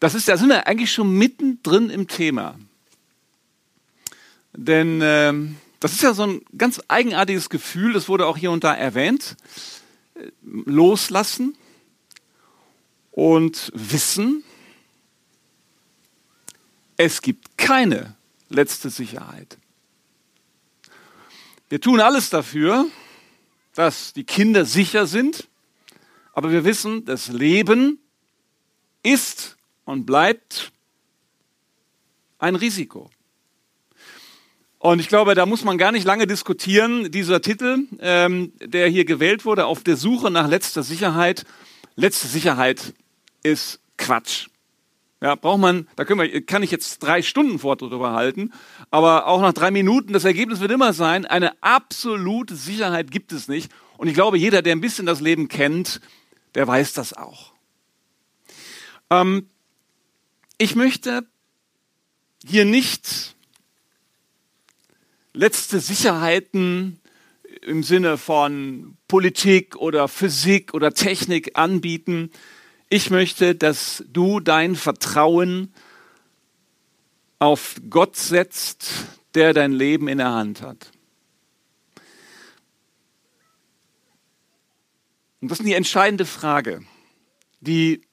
das 0.00 0.14
ist, 0.14 0.28
da 0.28 0.36
sind 0.36 0.48
wir 0.48 0.66
eigentlich 0.66 0.92
schon 0.92 1.10
mittendrin 1.12 1.90
im 1.90 2.06
Thema. 2.06 2.58
Denn 4.52 5.00
äh, 5.00 5.32
das 5.80 5.92
ist 5.92 6.02
ja 6.02 6.14
so 6.14 6.24
ein 6.24 6.42
ganz 6.56 6.80
eigenartiges 6.88 7.50
Gefühl, 7.50 7.92
das 7.92 8.08
wurde 8.08 8.26
auch 8.26 8.36
hier 8.36 8.50
und 8.50 8.64
da 8.64 8.74
erwähnt. 8.74 9.36
Loslassen 10.42 11.56
und 13.12 13.70
wissen, 13.74 14.42
es 16.96 17.22
gibt 17.22 17.56
keine 17.56 18.16
letzte 18.48 18.90
Sicherheit. 18.90 19.58
Wir 21.68 21.80
tun 21.80 22.00
alles 22.00 22.30
dafür, 22.30 22.86
dass 23.74 24.12
die 24.12 24.24
Kinder 24.24 24.64
sicher 24.64 25.06
sind, 25.06 25.46
aber 26.32 26.50
wir 26.50 26.64
wissen, 26.64 27.04
das 27.04 27.28
Leben 27.28 28.00
ist 29.02 29.57
und 29.88 30.04
bleibt 30.04 30.70
ein 32.38 32.56
Risiko. 32.56 33.10
Und 34.78 35.00
ich 35.00 35.08
glaube, 35.08 35.34
da 35.34 35.46
muss 35.46 35.64
man 35.64 35.78
gar 35.78 35.92
nicht 35.92 36.04
lange 36.04 36.26
diskutieren. 36.26 37.10
Dieser 37.10 37.40
Titel, 37.40 37.86
ähm, 37.98 38.52
der 38.60 38.88
hier 38.88 39.06
gewählt 39.06 39.46
wurde, 39.46 39.64
auf 39.64 39.82
der 39.82 39.96
Suche 39.96 40.30
nach 40.30 40.46
letzter 40.46 40.82
Sicherheit. 40.82 41.46
Letzte 41.96 42.28
Sicherheit 42.28 42.92
ist 43.42 43.80
Quatsch. 43.96 44.48
Ja, 45.22 45.36
braucht 45.36 45.58
man, 45.58 45.88
da 45.96 46.04
können 46.04 46.20
wir, 46.20 46.44
kann 46.44 46.62
ich 46.62 46.70
jetzt 46.70 46.98
drei 46.98 47.22
Stunden 47.22 47.58
fort 47.58 47.80
drüber 47.80 48.12
halten, 48.12 48.52
aber 48.90 49.26
auch 49.26 49.40
nach 49.40 49.54
drei 49.54 49.70
Minuten, 49.70 50.12
das 50.12 50.26
Ergebnis 50.26 50.60
wird 50.60 50.70
immer 50.70 50.92
sein, 50.92 51.24
eine 51.24 51.60
absolute 51.62 52.54
Sicherheit 52.56 53.10
gibt 53.10 53.32
es 53.32 53.48
nicht. 53.48 53.72
Und 53.96 54.08
ich 54.08 54.14
glaube, 54.14 54.36
jeder, 54.36 54.60
der 54.60 54.76
ein 54.76 54.82
bisschen 54.82 55.06
das 55.06 55.22
Leben 55.22 55.48
kennt, 55.48 56.02
der 56.54 56.68
weiß 56.68 56.92
das 56.92 57.14
auch. 57.14 57.52
Ähm, 59.10 59.48
ich 60.58 60.74
möchte 60.74 61.24
hier 62.44 62.64
nicht 62.64 63.36
letzte 65.32 65.78
Sicherheiten 65.78 67.00
im 67.62 67.84
Sinne 67.84 68.18
von 68.18 68.96
Politik 69.06 69.76
oder 69.76 70.08
Physik 70.08 70.74
oder 70.74 70.92
Technik 70.92 71.56
anbieten. 71.56 72.30
Ich 72.88 73.10
möchte, 73.10 73.54
dass 73.54 74.04
du 74.08 74.40
dein 74.40 74.74
Vertrauen 74.74 75.72
auf 77.38 77.76
Gott 77.88 78.16
setzt, 78.16 78.90
der 79.34 79.54
dein 79.54 79.72
Leben 79.72 80.08
in 80.08 80.18
der 80.18 80.32
Hand 80.32 80.60
hat. 80.60 80.90
Und 85.40 85.52
das 85.52 85.60
ist 85.60 85.66
die 85.66 85.74
entscheidende 85.74 86.26
Frage, 86.26 86.82
die 87.60 88.07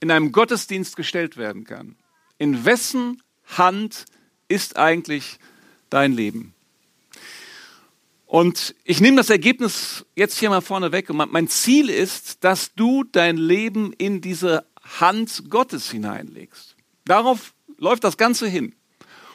in 0.00 0.10
einem 0.10 0.32
Gottesdienst 0.32 0.96
gestellt 0.96 1.36
werden 1.36 1.64
kann. 1.64 1.96
In 2.38 2.64
wessen 2.64 3.22
Hand 3.46 4.04
ist 4.48 4.76
eigentlich 4.76 5.38
dein 5.90 6.12
Leben. 6.12 6.54
Und 8.26 8.74
ich 8.84 9.00
nehme 9.00 9.16
das 9.16 9.30
Ergebnis 9.30 10.04
jetzt 10.14 10.38
hier 10.38 10.50
mal 10.50 10.60
vorne 10.60 10.92
weg. 10.92 11.08
Und 11.08 11.32
mein 11.32 11.48
Ziel 11.48 11.88
ist, 11.88 12.44
dass 12.44 12.74
du 12.74 13.04
dein 13.04 13.38
Leben 13.38 13.94
in 13.94 14.20
diese 14.20 14.66
Hand 15.00 15.44
Gottes 15.48 15.90
hineinlegst. 15.90 16.76
Darauf 17.06 17.54
läuft 17.78 18.04
das 18.04 18.18
Ganze 18.18 18.46
hin. 18.46 18.74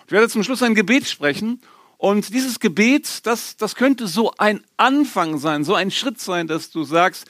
Ich 0.05 0.11
werde 0.11 0.29
zum 0.29 0.43
Schluss 0.43 0.61
ein 0.61 0.75
Gebet 0.75 1.07
sprechen. 1.07 1.61
Und 1.97 2.33
dieses 2.33 2.59
Gebet, 2.59 3.25
das, 3.25 3.57
das 3.57 3.75
könnte 3.75 4.07
so 4.07 4.31
ein 4.37 4.63
Anfang 4.77 5.39
sein, 5.39 5.63
so 5.63 5.73
ein 5.73 5.89
Schritt 5.89 6.19
sein, 6.19 6.47
dass 6.47 6.69
du 6.69 6.83
sagst, 6.83 7.25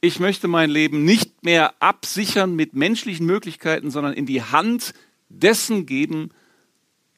ich 0.00 0.20
möchte 0.20 0.48
mein 0.48 0.70
Leben 0.70 1.04
nicht 1.04 1.42
mehr 1.44 1.74
absichern 1.80 2.54
mit 2.54 2.74
menschlichen 2.74 3.26
Möglichkeiten, 3.26 3.90
sondern 3.90 4.12
in 4.12 4.26
die 4.26 4.42
Hand 4.42 4.94
dessen 5.28 5.86
geben, 5.86 6.30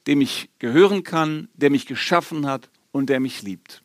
dem 0.07 0.21
ich 0.21 0.49
gehören 0.59 1.05
kann, 1.05 1.49
der 1.55 1.71
mich 1.71 1.87
geschaffen 1.87 2.47
hat 2.47 2.71
und 2.91 3.09
der 3.11 3.21
mich 3.21 3.43
liebt. 3.43 3.83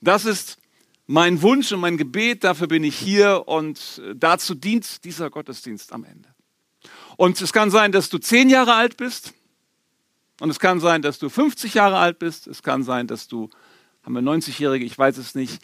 Das 0.00 0.24
ist 0.24 0.58
mein 1.06 1.42
Wunsch 1.42 1.72
und 1.72 1.80
mein 1.80 1.96
Gebet, 1.96 2.44
dafür 2.44 2.68
bin 2.68 2.84
ich 2.84 2.96
hier 2.96 3.44
und 3.46 4.00
dazu 4.14 4.54
dient 4.54 5.04
dieser 5.04 5.28
Gottesdienst 5.28 5.92
am 5.92 6.04
Ende. 6.04 6.28
Und 7.16 7.40
es 7.40 7.52
kann 7.52 7.70
sein, 7.70 7.92
dass 7.92 8.08
du 8.08 8.18
zehn 8.18 8.48
Jahre 8.48 8.74
alt 8.74 8.96
bist 8.96 9.34
und 10.40 10.48
es 10.48 10.58
kann 10.58 10.80
sein, 10.80 11.02
dass 11.02 11.18
du 11.18 11.28
50 11.28 11.74
Jahre 11.74 11.98
alt 11.98 12.18
bist, 12.18 12.46
es 12.46 12.62
kann 12.62 12.82
sein, 12.82 13.06
dass 13.06 13.28
du, 13.28 13.50
haben 14.02 14.14
wir 14.14 14.22
90-Jährige, 14.22 14.84
ich 14.84 14.96
weiß 14.96 15.18
es 15.18 15.34
nicht. 15.34 15.62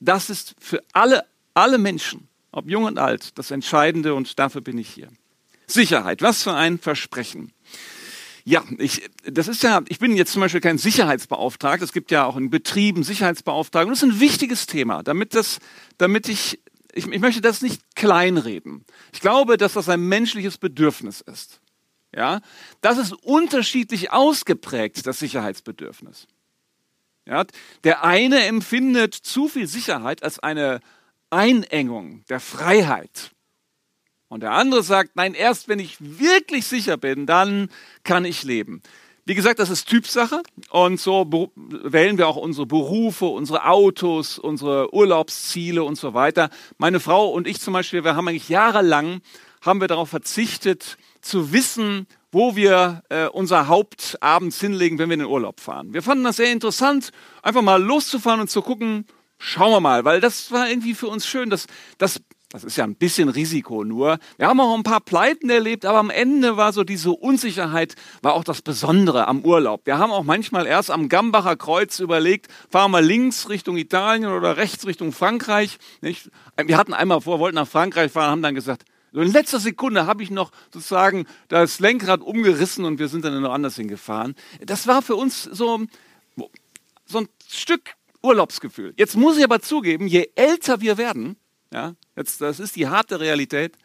Das 0.00 0.28
ist 0.30 0.54
für 0.58 0.82
alle, 0.92 1.24
alle 1.54 1.78
Menschen, 1.78 2.28
ob 2.52 2.68
jung 2.68 2.84
und 2.84 2.98
alt, 2.98 3.38
das 3.38 3.50
Entscheidende 3.50 4.14
und 4.14 4.38
dafür 4.38 4.60
bin 4.60 4.78
ich 4.78 4.88
hier. 4.88 5.08
Sicherheit, 5.66 6.22
was 6.22 6.42
für 6.42 6.54
ein 6.54 6.78
Versprechen. 6.78 7.52
Ja, 8.44 8.64
ich, 8.78 9.08
das 9.24 9.48
ist 9.48 9.62
ja, 9.62 9.82
ich 9.88 9.98
bin 9.98 10.16
jetzt 10.16 10.32
zum 10.32 10.40
Beispiel 10.40 10.60
kein 10.60 10.78
Sicherheitsbeauftragter. 10.78 11.84
Es 11.84 11.92
gibt 11.92 12.10
ja 12.10 12.24
auch 12.24 12.36
in 12.36 12.50
Betrieben 12.50 13.04
Sicherheitsbeauftragten. 13.04 13.90
Das 13.90 14.02
ist 14.02 14.08
ein 14.08 14.20
wichtiges 14.20 14.66
Thema, 14.66 15.02
damit 15.02 15.34
das, 15.34 15.60
damit 15.98 16.28
ich, 16.28 16.60
ich, 16.92 17.06
ich 17.06 17.20
möchte 17.20 17.40
das 17.40 17.62
nicht 17.62 17.82
kleinreden. 17.94 18.84
Ich 19.12 19.20
glaube, 19.20 19.56
dass 19.56 19.74
das 19.74 19.88
ein 19.88 20.00
menschliches 20.00 20.58
Bedürfnis 20.58 21.20
ist. 21.20 21.60
Ja, 22.14 22.40
das 22.80 22.98
ist 22.98 23.12
unterschiedlich 23.12 24.10
ausgeprägt, 24.10 25.06
das 25.06 25.20
Sicherheitsbedürfnis. 25.20 26.26
Ja, 27.26 27.44
der 27.84 28.02
eine 28.02 28.44
empfindet 28.46 29.14
zu 29.14 29.46
viel 29.46 29.68
Sicherheit 29.68 30.24
als 30.24 30.40
eine 30.40 30.80
Einengung 31.30 32.24
der 32.28 32.40
Freiheit. 32.40 33.30
Und 34.28 34.42
der 34.42 34.52
andere 34.52 34.82
sagt, 34.82 35.16
nein, 35.16 35.34
erst 35.34 35.68
wenn 35.68 35.78
ich 35.78 35.96
wirklich 36.00 36.66
sicher 36.66 36.96
bin, 36.96 37.26
dann 37.26 37.68
kann 38.04 38.24
ich 38.24 38.44
leben. 38.44 38.82
Wie 39.24 39.34
gesagt, 39.34 39.58
das 39.58 39.70
ist 39.70 39.88
Typsache 39.88 40.42
und 40.70 40.98
so 40.98 41.52
wählen 41.56 42.18
wir 42.18 42.26
auch 42.26 42.36
unsere 42.36 42.66
Berufe, 42.66 43.26
unsere 43.26 43.66
Autos, 43.66 44.38
unsere 44.38 44.92
Urlaubsziele 44.94 45.84
und 45.84 45.96
so 45.96 46.14
weiter. 46.14 46.50
Meine 46.78 47.00
Frau 47.00 47.28
und 47.28 47.46
ich 47.46 47.60
zum 47.60 47.74
Beispiel, 47.74 48.02
wir 48.02 48.16
haben 48.16 48.26
eigentlich 48.28 48.48
jahrelang 48.48 49.20
haben 49.62 49.80
wir 49.80 49.88
darauf 49.88 50.08
verzichtet, 50.08 50.96
zu 51.20 51.52
wissen, 51.52 52.06
wo 52.32 52.56
wir 52.56 53.02
äh, 53.08 53.26
unser 53.26 53.68
Haupt 53.68 54.16
abends 54.20 54.60
hinlegen, 54.60 54.98
wenn 54.98 55.08
wir 55.08 55.14
in 55.14 55.20
den 55.20 55.28
Urlaub 55.28 55.60
fahren. 55.60 55.92
Wir 55.92 56.02
fanden 56.02 56.24
das 56.24 56.36
sehr 56.36 56.52
interessant, 56.52 57.10
einfach 57.42 57.62
mal 57.62 57.82
loszufahren 57.82 58.40
und 58.40 58.48
zu 58.48 58.62
gucken, 58.62 59.06
schauen 59.40 59.72
wir 59.72 59.80
mal, 59.80 60.04
weil 60.04 60.20
das 60.20 60.52
war 60.52 60.68
irgendwie 60.68 60.94
für 60.94 61.08
uns 61.08 61.26
schön. 61.26 61.50
Das, 61.50 61.66
das 61.98 62.20
das 62.52 62.64
ist 62.64 62.76
ja 62.76 62.82
ein 62.82 62.96
bisschen 62.96 63.28
Risiko 63.28 63.84
nur. 63.84 64.18
Wir 64.36 64.48
haben 64.48 64.58
auch 64.58 64.74
ein 64.74 64.82
paar 64.82 65.00
Pleiten 65.00 65.48
erlebt, 65.50 65.84
aber 65.84 65.98
am 65.98 66.10
Ende 66.10 66.56
war 66.56 66.72
so 66.72 66.82
diese 66.82 67.12
Unsicherheit, 67.12 67.94
war 68.22 68.34
auch 68.34 68.42
das 68.42 68.60
Besondere 68.60 69.28
am 69.28 69.44
Urlaub. 69.44 69.82
Wir 69.86 69.98
haben 69.98 70.10
auch 70.10 70.24
manchmal 70.24 70.66
erst 70.66 70.90
am 70.90 71.08
Gambacher 71.08 71.54
Kreuz 71.54 72.00
überlegt, 72.00 72.48
fahren 72.68 72.90
wir 72.90 73.02
links 73.02 73.48
Richtung 73.48 73.76
Italien 73.76 74.32
oder 74.32 74.56
rechts 74.56 74.84
Richtung 74.84 75.12
Frankreich. 75.12 75.78
Nicht? 76.00 76.28
Wir 76.56 76.76
hatten 76.76 76.92
einmal 76.92 77.20
vor, 77.20 77.38
wollten 77.38 77.54
nach 77.54 77.68
Frankreich 77.68 78.10
fahren, 78.10 78.32
haben 78.32 78.42
dann 78.42 78.56
gesagt, 78.56 78.84
so 79.12 79.20
in 79.20 79.30
letzter 79.30 79.60
Sekunde 79.60 80.06
habe 80.06 80.24
ich 80.24 80.32
noch 80.32 80.50
sozusagen 80.72 81.26
das 81.46 81.78
Lenkrad 81.78 82.20
umgerissen 82.20 82.84
und 82.84 82.98
wir 82.98 83.06
sind 83.06 83.24
dann 83.24 83.40
noch 83.40 83.52
anders 83.52 83.76
hingefahren. 83.76 84.34
Das 84.66 84.88
war 84.88 85.02
für 85.02 85.14
uns 85.14 85.44
so, 85.44 85.80
so 87.06 87.18
ein 87.18 87.28
Stück 87.48 87.94
Urlaubsgefühl. 88.22 88.94
Jetzt 88.96 89.16
muss 89.16 89.38
ich 89.38 89.44
aber 89.44 89.60
zugeben, 89.60 90.06
je 90.06 90.30
älter 90.34 90.80
wir 90.80 90.98
werden, 90.98 91.36
ja, 91.72 91.94
jetzt, 92.16 92.40
das 92.40 92.60
ist 92.60 92.76
die 92.76 92.88
harte 92.88 93.20
Realität, 93.20 93.76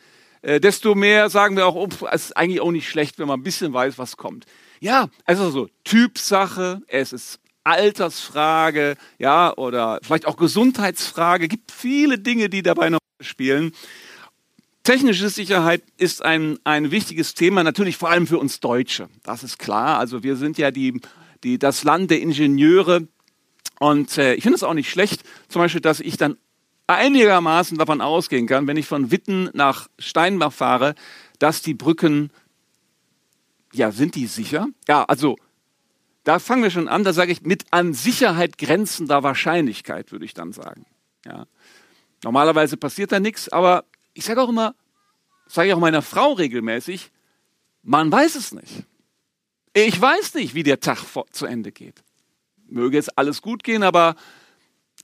äh, 0.42 0.60
desto 0.60 0.96
mehr 0.96 1.30
sagen 1.30 1.56
wir 1.56 1.66
auch, 1.66 1.76
oh, 1.76 1.88
es 2.12 2.26
ist 2.26 2.38
eigentlich 2.38 2.62
auch 2.62 2.72
nicht 2.72 2.90
schlecht, 2.90 3.18
wenn 3.20 3.28
man 3.28 3.40
ein 3.40 3.44
bisschen 3.44 3.74
weiß, 3.74 3.98
was 3.98 4.18
kommt. 4.18 4.46
Ja, 4.80 5.10
also 5.26 5.50
so 5.50 5.68
Typsache, 5.84 6.82
es 6.88 7.14
ist 7.14 7.40
Altersfrage, 7.64 8.96
ja, 9.18 9.56
oder 9.58 10.00
vielleicht 10.04 10.28
auch 10.28 10.38
Gesundheitsfrage, 10.38 11.48
gibt 11.48 11.72
viele 11.72 12.20
Dinge, 12.20 12.50
die 12.50 12.62
dabei 12.62 12.90
noch 12.90 13.00
spielen. 13.22 13.72
Technische 14.84 15.30
Sicherheit 15.30 15.82
ist 15.98 16.24
ein, 16.24 16.60
ein 16.64 16.92
wichtiges 16.92 17.34
Thema, 17.34 17.64
natürlich 17.64 17.98
vor 17.98 18.12
allem 18.12 18.28
für 18.28 18.38
uns 18.38 18.60
Deutsche. 18.60 19.10
Das 19.24 19.44
ist 19.44 19.58
klar. 19.58 19.98
Also 19.98 20.22
wir 20.22 20.36
sind 20.36 20.60
ja 20.60 20.70
die, 20.70 21.02
die, 21.44 21.58
das 21.58 21.84
Land 21.84 22.12
der 22.12 22.22
Ingenieure. 22.22 23.08
Und 23.80 24.18
äh, 24.18 24.36
ich 24.36 24.44
finde 24.44 24.56
es 24.56 24.64
auch 24.64 24.74
nicht 24.74 24.90
schlecht, 24.90 25.24
zum 25.48 25.62
Beispiel, 25.62 25.82
dass 25.82 26.00
ich 26.00 26.18
dann 26.18 26.38
einigermaßen 26.88 27.78
davon 27.78 28.02
ausgehen 28.02 28.48
kann, 28.48 28.68
wenn 28.68 28.78
ich 28.78 28.86
von 28.86 29.12
Witten 29.12 29.50
nach 29.54 29.88
Steinbach 29.98 30.54
fahre, 30.54 30.96
dass 31.40 31.62
die 31.62 31.74
Brücken, 31.74 32.32
ja, 33.74 33.92
sind 33.92 34.16
die 34.16 34.28
sicher? 34.28 34.68
Ja, 34.88 35.04
also 35.06 35.36
da 36.24 36.40
fangen 36.40 36.64
wir 36.64 36.72
schon 36.72 36.88
an, 36.88 37.04
da 37.04 37.14
sage 37.14 37.32
ich 37.32 37.42
mit 37.42 37.66
an 37.72 37.94
Sicherheit 37.94 38.58
grenzender 38.58 39.24
Wahrscheinlichkeit, 39.24 40.12
würde 40.12 40.26
ich 40.26 40.34
dann 40.34 40.54
sagen. 40.54 40.86
Ja. 41.26 41.46
Normalerweise 42.24 42.78
passiert 42.78 43.12
da 43.12 43.20
nichts, 43.20 43.50
aber 43.50 43.86
ich 44.14 44.26
sage 44.26 44.42
auch 44.42 44.50
immer, 44.50 44.76
sage 45.48 45.68
ich 45.68 45.74
auch 45.74 45.80
meiner 45.80 46.02
Frau 46.02 46.34
regelmäßig, 46.34 47.12
man 47.84 48.12
weiß 48.12 48.36
es 48.36 48.52
nicht. 48.54 48.84
Ich 49.74 50.00
weiß 50.00 50.36
nicht, 50.36 50.56
wie 50.56 50.64
der 50.64 50.80
Tag 50.80 51.04
zu 51.32 51.46
Ende 51.46 51.72
geht. 51.72 52.04
Möge 52.70 52.98
jetzt 52.98 53.18
alles 53.18 53.42
gut 53.42 53.64
gehen, 53.64 53.84
aber 53.84 54.16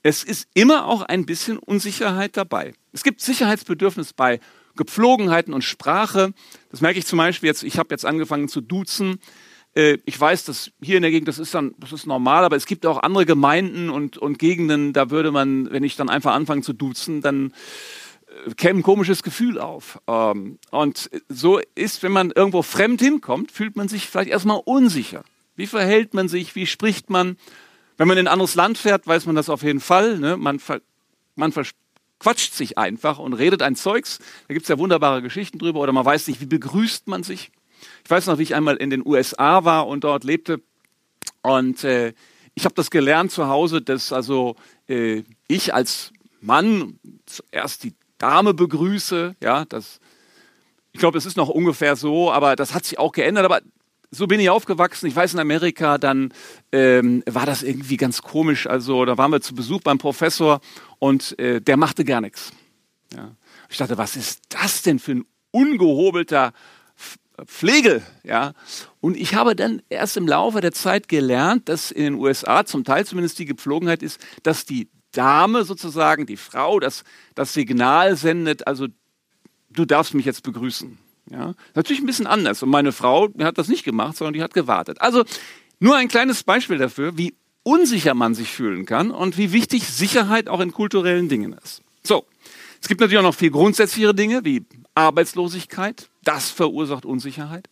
es 0.04 0.24
ist 0.24 0.48
immer 0.54 0.88
auch 0.88 1.04
ein 1.04 1.26
bisschen 1.26 1.58
Unsicherheit 1.58 2.38
dabei. 2.38 2.74
Es 2.92 3.04
gibt 3.04 3.22
Sicherheitsbedürfnis 3.22 4.14
bei 4.14 4.40
Gepflogenheiten 4.76 5.54
und 5.54 5.64
Sprache. 5.64 6.34
Das 6.70 6.82
merke 6.82 7.00
ich 7.00 7.06
zum 7.06 7.18
Beispiel 7.18 7.48
jetzt, 7.48 7.64
ich 7.64 7.78
habe 7.78 7.90
jetzt 7.92 8.06
angefangen 8.06 8.48
zu 8.48 8.62
duzen. 8.62 9.20
Äh, 9.76 10.00
ich 10.06 10.20
weiß, 10.20 10.46
dass 10.46 10.72
hier 10.82 10.98
in 10.98 11.04
der 11.04 11.12
Gegend, 11.12 11.28
das 11.28 11.40
ist 11.40 11.54
dann, 11.54 11.76
das 11.78 11.92
ist 11.92 12.08
normal, 12.08 12.44
aber 12.44 12.56
es 12.56 12.66
gibt 12.66 12.86
auch 12.86 13.04
andere 13.04 13.26
Gemeinden 13.26 13.90
und, 13.90 14.18
und 14.18 14.40
Gegenden, 14.40 14.94
da 14.94 15.10
würde 15.10 15.32
man, 15.32 15.72
wenn 15.72 15.84
ich 15.84 15.96
dann 15.96 16.10
einfach 16.10 16.34
anfange 16.34 16.62
zu 16.62 16.74
duzen, 16.74 17.22
dann 17.22 17.54
äh, 18.48 18.54
käme 18.56 18.80
ein 18.80 18.84
komisches 18.84 19.24
Gefühl 19.24 19.60
auf. 19.60 20.00
Ähm, 20.08 20.58
und 20.72 21.10
so 21.30 21.60
ist, 21.76 22.02
wenn 22.04 22.12
man 22.12 22.32
irgendwo 22.32 22.62
fremd 22.62 23.02
hinkommt, 23.02 23.52
fühlt 23.52 23.76
man 23.76 23.88
sich 23.88 24.08
vielleicht 24.08 24.32
erstmal 24.32 24.62
unsicher. 24.64 25.24
Wie 25.56 25.68
verhält 25.68 26.14
man 26.14 26.28
sich? 26.28 26.56
Wie 26.56 26.66
spricht 26.66 27.10
man? 27.10 27.38
Wenn 27.98 28.08
man 28.08 28.18
in 28.18 28.28
ein 28.28 28.34
anderes 28.34 28.56
Land 28.56 28.78
fährt, 28.78 29.06
weiß 29.06 29.26
man 29.26 29.36
das 29.36 29.50
auf 29.50 29.64
jeden 29.64 29.80
Fall. 29.80 30.18
Ne? 30.18 30.38
Man, 30.38 30.60
man 31.36 31.54
quatscht 32.20 32.54
sich 32.54 32.78
einfach 32.78 33.20
und 33.20 33.34
redet 33.34 33.62
ein 33.62 33.76
Zeugs. 33.76 34.20
Da 34.48 34.54
gibt 34.54 34.64
es 34.64 34.70
ja 34.70 34.78
wunderbare 34.78 35.22
Geschichten 35.22 35.60
drüber. 35.60 35.80
Oder 35.80 35.92
man 35.92 36.06
weiß 36.06 36.28
nicht, 36.28 36.42
wie 36.42 36.46
begrüßt 36.46 37.08
man 37.08 37.24
sich. 37.24 37.52
Ich 38.04 38.10
weiß 38.10 38.28
noch, 38.28 38.38
wie 38.38 38.44
ich 38.44 38.56
einmal 38.56 38.78
in 38.78 38.90
den 38.90 39.06
USA 39.06 39.64
war 39.66 39.88
und 39.88 40.04
dort 40.04 40.24
lebte. 40.24 40.62
Und 41.42 41.84
äh, 41.84 42.14
ich 42.54 42.66
habe 42.66 42.76
das 42.76 42.92
gelernt 42.92 43.32
zu 43.32 43.48
Hause, 43.48 43.82
dass 43.82 44.14
also 44.14 44.56
äh, 44.88 45.24
ich 45.48 45.74
als 45.74 46.12
Mann 46.42 47.00
zuerst 47.26 47.84
die 47.84 47.94
Dame 48.18 48.54
begrüße. 48.54 49.36
Ja, 49.42 49.66
das, 49.66 50.00
ich 50.92 51.00
glaube, 51.00 51.18
es 51.18 51.26
ist 51.26 51.38
noch 51.38 51.50
ungefähr 51.50 51.96
so, 51.96 52.32
aber 52.32 52.56
das 52.56 52.74
hat 52.74 52.86
sich 52.86 53.00
auch 53.00 53.12
geändert. 53.12 53.46
Aber 53.46 53.62
so 54.12 54.28
bin 54.28 54.40
ich 54.40 54.50
aufgewachsen. 54.50 55.08
Ich 55.08 55.16
weiß, 55.16 55.34
in 55.34 55.40
Amerika, 55.40 55.98
dann 55.98 56.34
ähm, 56.72 57.24
war 57.26 57.46
das 57.46 57.64
irgendwie 57.64 57.98
ganz 57.98 58.22
komisch. 58.22 58.68
Also 58.68 59.06
da 59.06 59.18
waren 59.18 59.32
wir 59.32 59.42
zu 59.42 59.56
Besuch 59.56 59.82
beim 59.82 59.98
Professor 59.98 60.60
und 61.00 61.38
äh, 61.40 61.62
der 61.62 61.78
machte 61.78 62.04
gar 62.04 62.20
nichts. 62.20 62.52
Ja. 63.16 63.36
Ich 63.70 63.78
dachte, 63.78 63.98
was 63.98 64.18
ist 64.18 64.42
das 64.50 64.82
denn 64.82 65.00
für 65.00 65.14
ein 65.14 65.26
ungehobelter 65.52 66.54
Pflegel, 67.46 68.04
ja. 68.24 68.54
Und 69.00 69.18
ich 69.18 69.34
habe 69.34 69.56
dann 69.56 69.82
erst 69.90 70.18
im 70.18 70.28
Laufe 70.28 70.62
der 70.62 70.74
Zeit 70.74 71.08
gelernt, 71.08 71.70
dass 71.70 71.90
in 71.90 72.04
den 72.04 72.14
USA 72.16 72.66
zum 72.66 72.84
Teil 72.84 73.06
zumindest 73.06 73.40
die 73.40 73.46
Gepflogenheit 73.46 74.04
ist, 74.04 74.20
dass 74.44 74.66
die 74.66 74.90
Dame 75.12 75.64
sozusagen, 75.64 76.26
die 76.26 76.38
Frau, 76.38 76.80
das, 76.80 77.04
das 77.36 77.54
Signal 77.54 78.16
sendet, 78.16 78.68
also 78.68 78.88
du 79.70 79.86
darfst 79.86 80.14
mich 80.14 80.26
jetzt 80.26 80.44
begrüßen. 80.44 81.00
Ja, 81.32 81.54
natürlich 81.76 82.02
ein 82.02 82.06
bisschen 82.06 82.28
anders. 82.28 82.62
Und 82.62 82.70
meine 82.70 82.92
Frau 82.92 83.30
hat 83.40 83.58
das 83.58 83.70
nicht 83.70 83.86
gemacht, 83.86 84.18
sondern 84.18 84.34
die 84.34 84.44
hat 84.44 84.54
gewartet. 84.54 85.00
Also 85.00 85.24
nur 85.80 85.96
ein 85.96 86.10
kleines 86.10 86.44
Beispiel 86.44 86.78
dafür, 86.78 87.18
wie 87.18 87.36
unsicher 87.64 88.14
man 88.14 88.36
sich 88.36 88.50
fühlen 88.50 88.86
kann 88.86 89.12
und 89.12 89.38
wie 89.38 89.54
wichtig 89.54 89.88
Sicherheit 89.88 90.50
auch 90.50 90.60
in 90.60 90.74
kulturellen 90.74 91.30
Dingen 91.30 91.54
ist. 91.54 91.84
So, 92.04 92.26
es 92.82 92.88
gibt 92.88 93.00
natürlich 93.00 93.20
auch 93.20 93.24
noch 93.24 93.36
viel 93.36 93.52
grundsätzlichere 93.52 94.14
Dinge 94.14 94.44
wie 94.44 94.66
Arbeitslosigkeit. 94.94 96.10
Das 96.24 96.50
verursacht 96.50 97.06
Unsicherheit. 97.06 97.68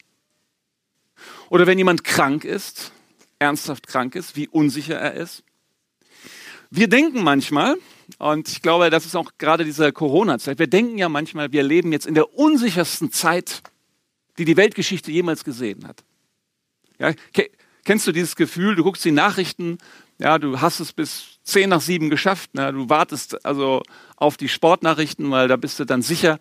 Oder 1.50 1.68
wenn 1.68 1.78
jemand 1.78 2.06
krank 2.06 2.46
ist, 2.46 2.94
ernsthaft 3.40 3.88
krank 3.88 4.16
ist, 4.16 4.38
wie 4.38 4.48
unsicher 4.48 4.96
er 4.96 5.16
ist. 5.16 5.44
Wir 6.70 6.88
denken 6.88 7.24
manchmal, 7.24 7.76
und 8.18 8.50
ich 8.50 8.62
glaube, 8.62 8.90
das 8.90 9.06
ist 9.06 9.16
auch 9.16 9.32
gerade 9.38 9.66
diese 9.66 9.92
Corona-Zeit, 9.92 10.60
wir 10.60 10.68
denken 10.68 10.98
ja 10.98 11.10
manchmal, 11.10 11.52
wir 11.52 11.64
leben 11.64 11.92
jetzt 11.92 12.08
in 12.08 12.16
der 12.16 12.34
unsichersten 12.34 13.12
Zeit, 13.12 13.62
die 14.38 14.46
die 14.46 14.58
Weltgeschichte 14.58 15.12
jemals 15.12 15.44
gesehen 15.44 15.88
hat. 15.88 16.04
Ja, 16.98 17.14
kennst 17.86 18.08
du 18.08 18.12
dieses 18.12 18.36
Gefühl, 18.36 18.76
du 18.76 18.84
guckst 18.84 19.06
die 19.06 19.12
Nachrichten, 19.12 19.78
ja, 20.18 20.38
du 20.38 20.60
hast 20.60 20.80
es 20.80 20.92
bis 20.92 21.40
zehn 21.44 21.70
nach 21.70 21.82
sieben 21.82 22.10
geschafft, 22.10 22.54
ne? 22.54 22.74
du 22.74 22.90
wartest 22.90 23.46
also 23.46 23.82
auf 24.18 24.38
die 24.38 24.50
Sportnachrichten, 24.50 25.32
weil 25.32 25.48
da 25.48 25.56
bist 25.56 25.80
du 25.80 25.86
dann 25.86 26.02
sicher, 26.02 26.40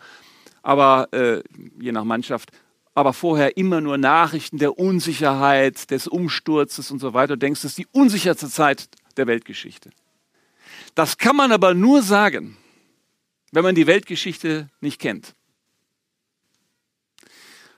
aber 0.62 1.08
äh, 1.12 1.42
je 1.80 1.92
nach 1.92 2.04
Mannschaft, 2.04 2.50
aber 2.94 3.12
vorher 3.12 3.56
immer 3.56 3.80
nur 3.80 3.96
Nachrichten 3.96 4.58
der 4.58 4.76
Unsicherheit, 4.76 5.92
des 5.92 6.08
Umsturzes 6.08 6.90
und 6.90 6.98
so 6.98 7.14
weiter. 7.14 7.34
Du 7.34 7.38
denkst, 7.38 7.60
es 7.60 7.66
ist 7.66 7.78
die 7.78 7.86
unsicherste 7.92 8.48
Zeit 8.48 8.88
der 9.16 9.28
Weltgeschichte. 9.28 9.90
Das 10.94 11.18
kann 11.18 11.36
man 11.36 11.52
aber 11.52 11.74
nur 11.74 12.02
sagen, 12.02 12.56
wenn 13.52 13.62
man 13.62 13.74
die 13.74 13.86
Weltgeschichte 13.86 14.68
nicht 14.80 15.00
kennt. 15.00 15.34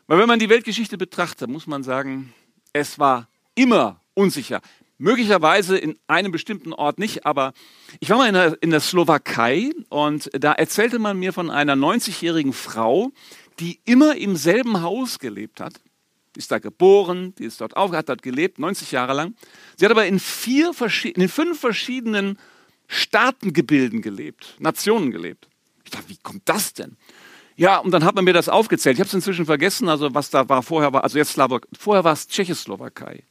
Weil 0.06 0.18
wenn 0.18 0.28
man 0.28 0.38
die 0.38 0.48
Weltgeschichte 0.48 0.98
betrachtet, 0.98 1.48
muss 1.48 1.66
man 1.66 1.84
sagen, 1.84 2.34
es 2.72 2.98
war 2.98 3.28
immer 3.54 4.00
unsicher. 4.14 4.60
Möglicherweise 4.98 5.78
in 5.78 5.98
einem 6.08 6.32
bestimmten 6.32 6.72
Ort 6.72 6.98
nicht, 6.98 7.24
aber 7.24 7.54
ich 8.00 8.10
war 8.10 8.18
mal 8.18 8.28
in 8.28 8.34
der, 8.34 8.58
in 8.60 8.70
der 8.70 8.80
Slowakei 8.80 9.70
und 9.88 10.28
da 10.32 10.52
erzählte 10.52 10.98
man 10.98 11.18
mir 11.18 11.32
von 11.32 11.48
einer 11.48 11.74
90-jährigen 11.74 12.52
Frau, 12.52 13.12
die 13.60 13.80
immer 13.84 14.16
im 14.16 14.36
selben 14.36 14.82
Haus 14.82 15.18
gelebt 15.18 15.60
hat. 15.60 15.74
Die 16.34 16.40
ist 16.40 16.50
da 16.50 16.58
geboren, 16.58 17.34
die 17.36 17.44
ist 17.44 17.60
dort 17.60 17.76
auf, 17.76 17.92
hat 17.92 18.08
dort 18.08 18.22
gelebt, 18.22 18.58
90 18.58 18.92
Jahre 18.92 19.14
lang. 19.14 19.34
Sie 19.76 19.84
hat 19.84 19.92
aber 19.92 20.06
in, 20.06 20.20
vier, 20.20 20.72
in 21.04 21.28
fünf 21.28 21.60
verschiedenen 21.60 22.38
Staatengebilden 22.90 24.02
gelebt, 24.02 24.56
Nationen 24.58 25.12
gelebt. 25.12 25.48
Ich 25.84 25.92
dachte, 25.92 26.08
wie 26.08 26.16
kommt 26.16 26.42
das 26.46 26.74
denn? 26.74 26.96
Ja, 27.56 27.78
und 27.78 27.92
dann 27.92 28.04
hat 28.04 28.16
man 28.16 28.24
mir 28.24 28.32
das 28.32 28.48
aufgezählt. 28.48 28.96
Ich 28.96 29.00
habe 29.00 29.06
es 29.06 29.14
inzwischen 29.14 29.46
vergessen, 29.46 29.88
also 29.88 30.12
was 30.12 30.30
da 30.30 30.48
war 30.48 30.62
vorher 30.62 30.92
war, 30.92 31.04
also 31.04 31.16
jetzt 31.16 31.32
Slawak, 31.32 31.68
vorher 31.78 32.02
war 32.02 32.14
es 32.14 32.26
Tschechoslowakei. 32.26 33.22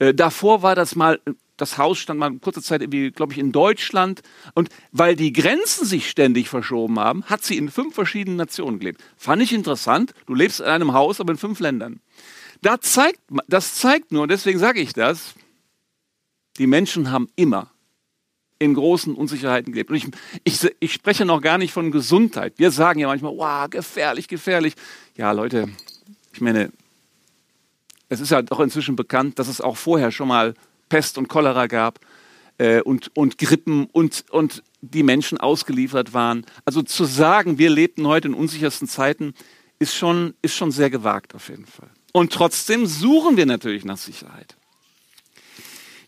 Äh, 0.00 0.14
davor 0.14 0.62
war 0.62 0.74
das 0.74 0.96
mal, 0.96 1.20
das 1.56 1.78
Haus 1.78 1.98
stand 1.98 2.18
mal 2.18 2.32
kurze 2.40 2.60
Zeit 2.60 2.82
irgendwie, 2.82 3.12
glaube 3.12 3.32
ich, 3.32 3.38
in 3.38 3.52
Deutschland. 3.52 4.22
Und 4.54 4.68
weil 4.90 5.14
die 5.14 5.32
Grenzen 5.32 5.86
sich 5.86 6.10
ständig 6.10 6.48
verschoben 6.48 6.98
haben, 6.98 7.24
hat 7.26 7.44
sie 7.44 7.56
in 7.56 7.70
fünf 7.70 7.94
verschiedenen 7.94 8.36
Nationen 8.36 8.80
gelebt. 8.80 9.00
Fand 9.16 9.42
ich 9.42 9.52
interessant. 9.52 10.12
Du 10.26 10.34
lebst 10.34 10.58
in 10.58 10.66
einem 10.66 10.92
Haus, 10.92 11.20
aber 11.20 11.32
in 11.32 11.38
fünf 11.38 11.60
Ländern. 11.60 12.00
Da 12.62 12.80
zeigt, 12.80 13.20
das 13.46 13.76
zeigt 13.76 14.10
nur, 14.10 14.26
deswegen 14.26 14.58
sage 14.58 14.80
ich 14.80 14.92
das, 14.92 15.34
die 16.56 16.66
Menschen 16.66 17.12
haben 17.12 17.28
immer 17.36 17.73
in 18.58 18.74
großen 18.74 19.14
Unsicherheiten 19.14 19.72
gelebt. 19.72 19.90
Und 19.90 19.96
ich, 19.96 20.06
ich, 20.44 20.76
ich 20.80 20.92
spreche 20.92 21.24
noch 21.24 21.40
gar 21.40 21.58
nicht 21.58 21.72
von 21.72 21.90
Gesundheit. 21.90 22.54
Wir 22.56 22.70
sagen 22.70 23.00
ja 23.00 23.08
manchmal, 23.08 23.36
wow, 23.36 23.68
gefährlich, 23.68 24.28
gefährlich. 24.28 24.74
Ja, 25.16 25.32
Leute, 25.32 25.68
ich 26.32 26.40
meine, 26.40 26.72
es 28.08 28.20
ist 28.20 28.30
ja 28.30 28.42
doch 28.42 28.60
inzwischen 28.60 28.96
bekannt, 28.96 29.38
dass 29.38 29.48
es 29.48 29.60
auch 29.60 29.76
vorher 29.76 30.10
schon 30.10 30.28
mal 30.28 30.54
Pest 30.88 31.18
und 31.18 31.28
Cholera 31.28 31.66
gab 31.66 32.00
äh, 32.58 32.80
und, 32.80 33.10
und 33.14 33.38
Grippen 33.38 33.86
und, 33.86 34.24
und 34.30 34.62
die 34.80 35.02
Menschen 35.02 35.38
ausgeliefert 35.38 36.14
waren. 36.14 36.44
Also 36.64 36.82
zu 36.82 37.04
sagen, 37.04 37.58
wir 37.58 37.70
lebten 37.70 38.06
heute 38.06 38.28
in 38.28 38.34
unsichersten 38.34 38.88
Zeiten, 38.88 39.34
ist 39.78 39.94
schon, 39.94 40.34
ist 40.42 40.54
schon 40.54 40.70
sehr 40.70 40.90
gewagt 40.90 41.34
auf 41.34 41.48
jeden 41.48 41.66
Fall. 41.66 41.90
Und 42.12 42.32
trotzdem 42.32 42.86
suchen 42.86 43.36
wir 43.36 43.46
natürlich 43.46 43.84
nach 43.84 43.96
Sicherheit. 43.98 44.56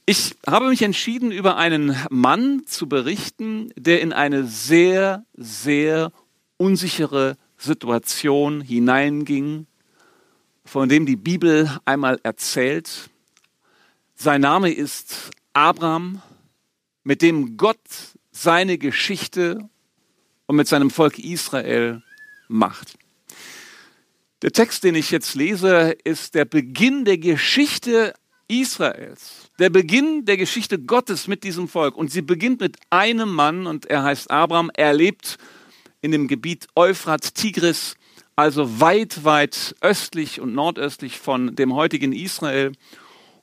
Ich 0.08 0.36
habe 0.46 0.68
mich 0.68 0.82
entschieden, 0.82 1.32
über 1.32 1.56
einen 1.56 1.96
Mann 2.10 2.62
zu 2.64 2.88
berichten, 2.88 3.72
der 3.74 4.00
in 4.00 4.12
eine 4.12 4.46
sehr, 4.46 5.26
sehr 5.34 6.12
unsichere 6.58 7.36
Situation 7.58 8.60
hineinging, 8.60 9.66
von 10.64 10.88
dem 10.88 11.06
die 11.06 11.16
Bibel 11.16 11.76
einmal 11.84 12.20
erzählt. 12.22 13.10
Sein 14.14 14.42
Name 14.42 14.70
ist 14.70 15.32
Abraham, 15.54 16.22
mit 17.02 17.20
dem 17.20 17.56
Gott 17.56 17.80
seine 18.30 18.78
Geschichte 18.78 19.68
und 20.46 20.54
mit 20.54 20.68
seinem 20.68 20.90
Volk 20.90 21.18
Israel 21.18 22.04
macht. 22.46 22.96
Der 24.42 24.52
Text, 24.52 24.84
den 24.84 24.94
ich 24.94 25.10
jetzt 25.10 25.34
lese, 25.34 25.96
ist 26.04 26.36
der 26.36 26.44
Beginn 26.44 27.04
der 27.04 27.18
Geschichte 27.18 28.14
Israels 28.48 29.46
der 29.58 29.70
Beginn 29.70 30.24
der 30.24 30.36
Geschichte 30.36 30.78
Gottes 30.78 31.28
mit 31.28 31.44
diesem 31.44 31.68
Volk. 31.68 31.96
Und 31.96 32.10
sie 32.10 32.22
beginnt 32.22 32.60
mit 32.60 32.76
einem 32.90 33.30
Mann 33.30 33.66
und 33.66 33.86
er 33.86 34.02
heißt 34.02 34.30
Abraham. 34.30 34.70
Er 34.74 34.92
lebt 34.92 35.38
in 36.02 36.10
dem 36.10 36.28
Gebiet 36.28 36.66
Euphrat, 36.76 37.34
Tigris, 37.34 37.96
also 38.36 38.80
weit, 38.80 39.24
weit 39.24 39.74
östlich 39.80 40.40
und 40.40 40.54
nordöstlich 40.54 41.18
von 41.18 41.56
dem 41.56 41.74
heutigen 41.74 42.12
Israel. 42.12 42.72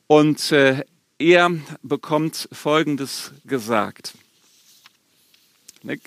Und 0.06 0.52
äh, 0.52 0.84
er 1.18 1.50
bekommt 1.82 2.48
Folgendes 2.52 3.32
gesagt. 3.44 4.14
Nick. 5.82 6.00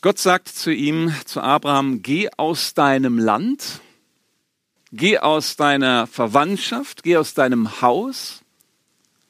Gott 0.00 0.18
sagt 0.18 0.48
zu 0.48 0.72
ihm, 0.72 1.12
zu 1.24 1.40
Abraham, 1.40 2.02
geh 2.02 2.28
aus 2.36 2.74
deinem 2.74 3.18
Land 3.18 3.80
Geh 4.90 5.18
aus 5.18 5.56
deiner 5.56 6.06
Verwandtschaft, 6.06 7.02
geh 7.02 7.16
aus 7.16 7.34
deinem 7.34 7.82
Haus, 7.82 8.42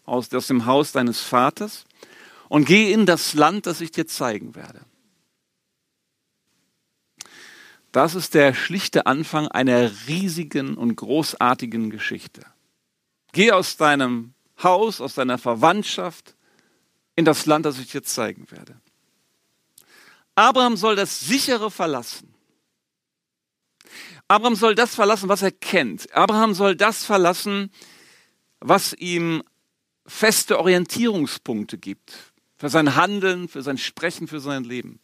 aus, 0.05 0.33
aus 0.33 0.47
dem 0.47 0.67
Haus 0.67 0.93
deines 0.93 1.21
Vaters 1.21 1.85
und 2.49 2.65
geh 2.65 2.93
in 2.93 3.07
das 3.07 3.35
Land, 3.35 3.67
das 3.67 3.81
ich 3.81 3.91
dir 3.91 4.07
zeigen 4.07 4.55
werde. 4.55 4.81
Das 7.93 8.15
ist 8.15 8.35
der 8.35 8.55
schlichte 8.55 9.07
Anfang 9.07 9.49
einer 9.49 9.91
riesigen 10.07 10.77
und 10.77 10.95
großartigen 10.95 11.91
Geschichte. 11.91 12.43
Geh 13.33 13.51
aus 13.53 13.77
deinem 13.77 14.35
Haus, 14.63 15.01
aus 15.01 15.15
deiner 15.15 15.39
Verwandtschaft 15.39 16.35
in 17.17 17.25
das 17.25 17.47
Land, 17.47 17.67
das 17.67 17.79
ich 17.79 17.91
dir 17.91 18.03
zeigen 18.03 18.51
werde. 18.51 18.81
Abraham 20.35 20.77
soll 20.77 20.95
das 20.95 21.19
sichere 21.21 21.71
verlassen. 21.71 22.33
Abraham 24.29 24.55
soll 24.55 24.75
das 24.75 24.95
verlassen, 24.95 25.29
was 25.29 25.43
er 25.43 25.51
kennt. 25.51 26.15
Abraham 26.15 26.53
soll 26.53 26.77
das 26.77 27.05
verlassen, 27.05 27.71
was 28.61 28.93
ihm 28.93 29.43
feste 30.07 30.59
Orientierungspunkte 30.59 31.79
gibt 31.79 32.13
für 32.57 32.69
sein 32.69 32.97
Handeln, 32.97 33.49
für 33.49 33.63
sein 33.63 33.79
Sprechen, 33.79 34.29
für 34.29 34.41
sein 34.41 34.65
Leben. 34.65 35.01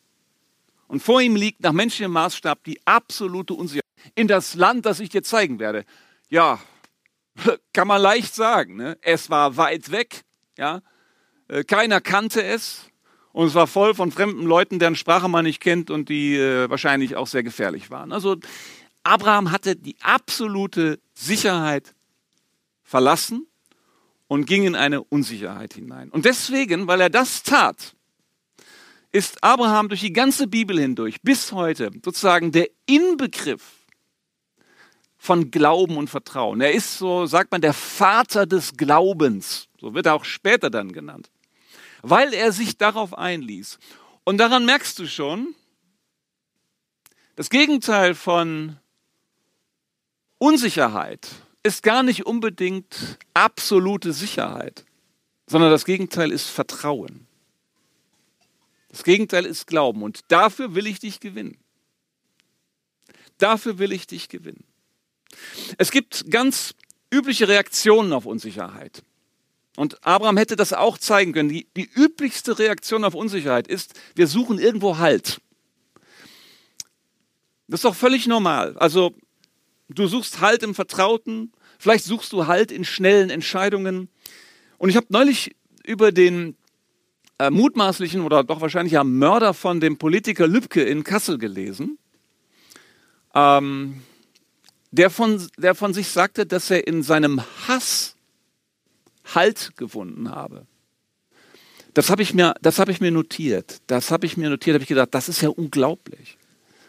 Und 0.89 1.03
vor 1.03 1.21
ihm 1.21 1.37
liegt 1.37 1.63
nach 1.63 1.73
menschlichem 1.73 2.13
Maßstab 2.13 2.65
die 2.65 2.85
absolute 2.87 3.55
Unsicherheit. 3.55 3.83
In 4.15 4.29
das 4.29 4.55
Land, 4.55 4.85
das 4.85 5.01
ich 5.01 5.09
dir 5.09 5.23
zeigen 5.23 5.59
werde. 5.59 5.85
Ja, 6.29 6.61
kann 7.73 7.89
man 7.89 8.03
leicht 8.03 8.35
sagen. 8.35 8.77
Ne? 8.77 8.99
Es 9.01 9.31
war 9.31 9.57
weit 9.57 9.91
weg. 9.91 10.23
Ja, 10.59 10.83
äh, 11.49 11.65
keiner 11.65 12.01
kannte 12.01 12.43
es. 12.43 12.91
Und 13.33 13.47
es 13.49 13.55
war 13.55 13.67
voll 13.67 13.95
von 13.95 14.13
fremden 14.13 14.47
Leuten, 14.47 14.79
deren 14.79 14.95
Sprache 14.95 15.29
man 15.29 15.45
nicht 15.45 15.61
kennt 15.61 15.91
und 15.91 16.09
die 16.09 16.37
äh, 16.37 16.71
wahrscheinlich 16.71 17.17
auch 17.17 17.27
sehr 17.27 17.43
gefährlich 17.43 17.91
waren. 17.91 18.13
Also 18.13 18.37
Abraham 19.05 19.51
hatte 19.51 19.77
die 19.77 19.97
absolute 20.01 20.99
Sicherheit 21.15 21.95
verlassen 22.83 23.47
und 24.27 24.47
ging 24.47 24.65
in 24.65 24.75
eine 24.75 25.03
Unsicherheit 25.03 25.75
hinein. 25.75 26.11
Und 26.11 26.25
deswegen, 26.25 26.87
weil 26.87 27.01
er 27.01 27.11
das 27.11 27.43
tat, 27.43 27.95
ist 29.13 29.45
Abraham 29.45 29.89
durch 29.89 30.01
die 30.01 30.13
ganze 30.13 30.47
Bibel 30.49 30.79
hindurch 30.81 31.21
bis 31.23 31.53
heute 31.53 31.91
sozusagen 32.05 32.51
der 32.51 32.69
Inbegriff 32.87 33.63
von 35.17 35.51
Glauben 35.51 35.97
und 35.97 36.11
Vertrauen. 36.11 36.61
Er 36.61 36.73
ist 36.73 36.99
so, 36.99 37.27
sagt 37.27 37.53
man, 37.53 37.61
der 37.61 37.73
Vater 37.73 38.45
des 38.45 38.77
Glaubens. 38.77 39.69
So 39.81 39.95
wird 39.95 40.07
er 40.07 40.15
auch 40.15 40.25
später 40.25 40.69
dann 40.69 40.93
genannt. 40.93 41.31
Weil 42.03 42.35
er 42.35 42.53
sich 42.53 42.77
darauf 42.77 43.17
einließ. 43.17 43.79
Und 44.25 44.39
daran 44.39 44.67
merkst 44.67 44.99
du 44.99 45.07
schon, 45.07 45.55
das 47.37 47.51
Gegenteil 47.51 48.15
von 48.15 48.79
Unsicherheit 50.45 51.27
ist 51.63 51.83
gar 51.83 52.03
nicht 52.03 52.27
unbedingt 52.27 53.17
absolute 53.33 54.13
Sicherheit, 54.13 54.85
sondern 55.47 55.71
das 55.71 55.87
Gegenteil 55.87 56.31
ist 56.31 56.49
Vertrauen. 56.49 57.27
Das 58.91 59.05
Gegenteil 59.05 59.47
ist 59.47 59.67
Glauben. 59.67 60.03
Und 60.03 60.21
dafür 60.29 60.75
will 60.75 60.87
ich 60.87 60.99
dich 60.99 61.21
gewinnen. 61.21 61.57
Dafür 63.39 63.79
will 63.79 63.91
ich 63.91 64.07
dich 64.07 64.29
gewinnen. 64.29 64.65
Es 65.79 65.91
gibt 65.91 66.31
ganz 66.31 66.75
übliche 67.11 67.49
Reaktionen 67.49 68.13
auf 68.13 68.27
Unsicherheit. 68.27 69.03
Und 69.77 70.07
Abraham 70.07 70.37
hätte 70.37 70.57
das 70.57 70.75
auch 70.75 70.99
zeigen 70.99 71.33
können. 71.33 71.49
Die, 71.49 71.67
die 71.75 71.89
üblichste 71.97 72.59
Reaktion 72.59 73.05
auf 73.05 73.15
Unsicherheit 73.15 73.67
ist, 73.67 73.99
wir 74.15 74.27
suchen 74.27 74.59
irgendwo 74.59 74.99
Halt. 74.99 75.41
Das 77.67 77.79
ist 77.79 77.85
doch 77.87 77.97
völlig 77.97 78.27
normal. 78.27 78.77
Also 78.77 79.15
du 79.89 80.07
suchst 80.07 80.41
Halt 80.41 80.63
im 80.63 80.75
Vertrauten, 80.75 81.53
vielleicht 81.79 82.05
suchst 82.05 82.33
du 82.33 82.47
Halt 82.47 82.73
in 82.73 82.85
schnellen 82.85 83.31
Entscheidungen. 83.31 84.09
Und 84.79 84.91
ich 84.91 84.97
habe 84.97 85.07
neulich 85.11 85.55
über 85.85 86.13
den 86.13 86.57
äh, 87.39 87.51
mutmaßlichen 87.51 88.23
oder 88.23 88.45
doch 88.45 88.61
wahrscheinlich 88.61 88.93
ja 88.93 89.05
Mörder 89.05 89.55
von 89.55 89.81
dem 89.81 89.99
Politiker 89.99 90.47
Lübcke 90.47 90.83
in 90.83 91.05
Kassel 91.05 91.39
gelesen. 91.39 91.99
Ähm, 93.35 94.03
der 94.91 95.11
von, 95.11 95.45
der 95.59 95.75
von 95.75 95.93
sich 95.93 96.09
sagte, 96.09 96.47
dass 96.47 96.71
er 96.71 96.87
in 96.87 97.03
seinem 97.03 97.43
Hass 97.67 98.13
Halt 99.35 99.77
gefunden 99.77 100.31
habe. 100.31 100.67
Das 101.95 102.11
habe 102.11 102.23
ich 102.23 102.35
mir, 102.35 102.55
habe 102.63 102.93
ich 102.93 103.01
mir 103.01 103.11
notiert. 103.11 103.79
Das 103.87 104.11
habe 104.11 104.27
ich 104.27 104.37
mir 104.37 104.51
notiert. 104.51 104.75
Habe 104.75 104.83
ich 104.83 104.89
gedacht, 104.89 105.15
das 105.15 105.29
ist 105.29 105.41
ja 105.41 105.49
unglaublich. 105.49 106.37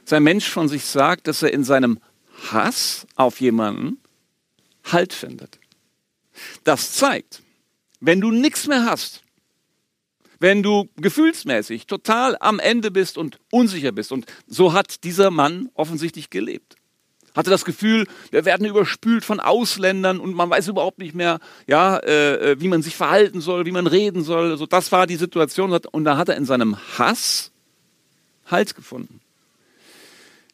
Sein 0.04 0.24
Mensch 0.24 0.50
von 0.50 0.68
sich 0.68 0.84
sagt, 0.84 1.28
dass 1.28 1.42
er 1.44 1.54
in 1.54 1.64
seinem 1.64 2.00
Hass 2.52 3.08
auf 3.16 3.42
jemanden 3.42 4.00
Halt 4.84 5.14
findet. 5.14 5.60
Das 6.64 6.94
zeigt, 6.94 7.42
wenn 8.00 8.22
du 8.22 8.32
nichts 8.32 8.68
mehr 8.68 8.86
hast, 8.86 9.24
wenn 10.40 10.62
du 10.62 10.90
gefühlsmäßig 10.98 11.88
total 11.88 12.38
am 12.40 12.60
Ende 12.60 12.92
bist 12.92 13.18
und 13.18 13.40
unsicher 13.52 13.92
bist, 13.92 14.12
und 14.12 14.26
so 14.46 14.74
hat 14.74 15.04
dieser 15.04 15.32
Mann 15.32 15.70
offensichtlich 15.74 16.30
gelebt 16.30 16.76
hatte 17.36 17.50
das 17.50 17.66
Gefühl, 17.66 18.08
wir 18.32 18.46
werden 18.46 18.66
überspült 18.66 19.26
von 19.26 19.40
Ausländern 19.40 20.20
und 20.20 20.34
man 20.34 20.50
weiß 20.50 20.70
überhaupt 20.70 21.00
nicht 21.00 21.14
mehr, 21.14 21.40
ja, 21.68 21.98
äh, 21.98 22.52
äh, 22.52 22.62
wie 22.62 22.70
man 22.70 22.82
sich 22.82 22.96
verhalten 22.96 23.42
soll, 23.42 23.66
wie 23.66 23.72
man 23.72 23.88
reden 23.88 24.24
soll. 24.24 24.52
Also 24.52 24.66
das 24.66 24.92
war 24.92 25.06
die 25.06 25.18
Situation 25.18 25.72
und 25.74 26.06
da 26.06 26.18
hat 26.18 26.30
er 26.30 26.38
in 26.38 26.46
seinem 26.46 26.78
Hass 26.98 27.52
Halt 28.46 28.76
gefunden. 28.76 29.22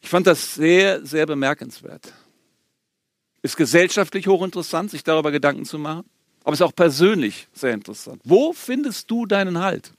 Ich 0.01 0.09
fand 0.09 0.27
das 0.27 0.55
sehr, 0.55 1.05
sehr 1.05 1.25
bemerkenswert. 1.25 2.13
Ist 3.43 3.55
gesellschaftlich 3.55 4.27
hochinteressant, 4.27 4.91
sich 4.91 5.03
darüber 5.03 5.31
Gedanken 5.31 5.65
zu 5.65 5.79
machen, 5.79 6.09
aber 6.43 6.53
ist 6.53 6.61
auch 6.61 6.75
persönlich 6.75 7.47
sehr 7.53 7.73
interessant. 7.73 8.21
Wo 8.23 8.53
findest 8.53 9.09
du 9.09 9.25
deinen 9.25 9.59
Halt? 9.59 9.93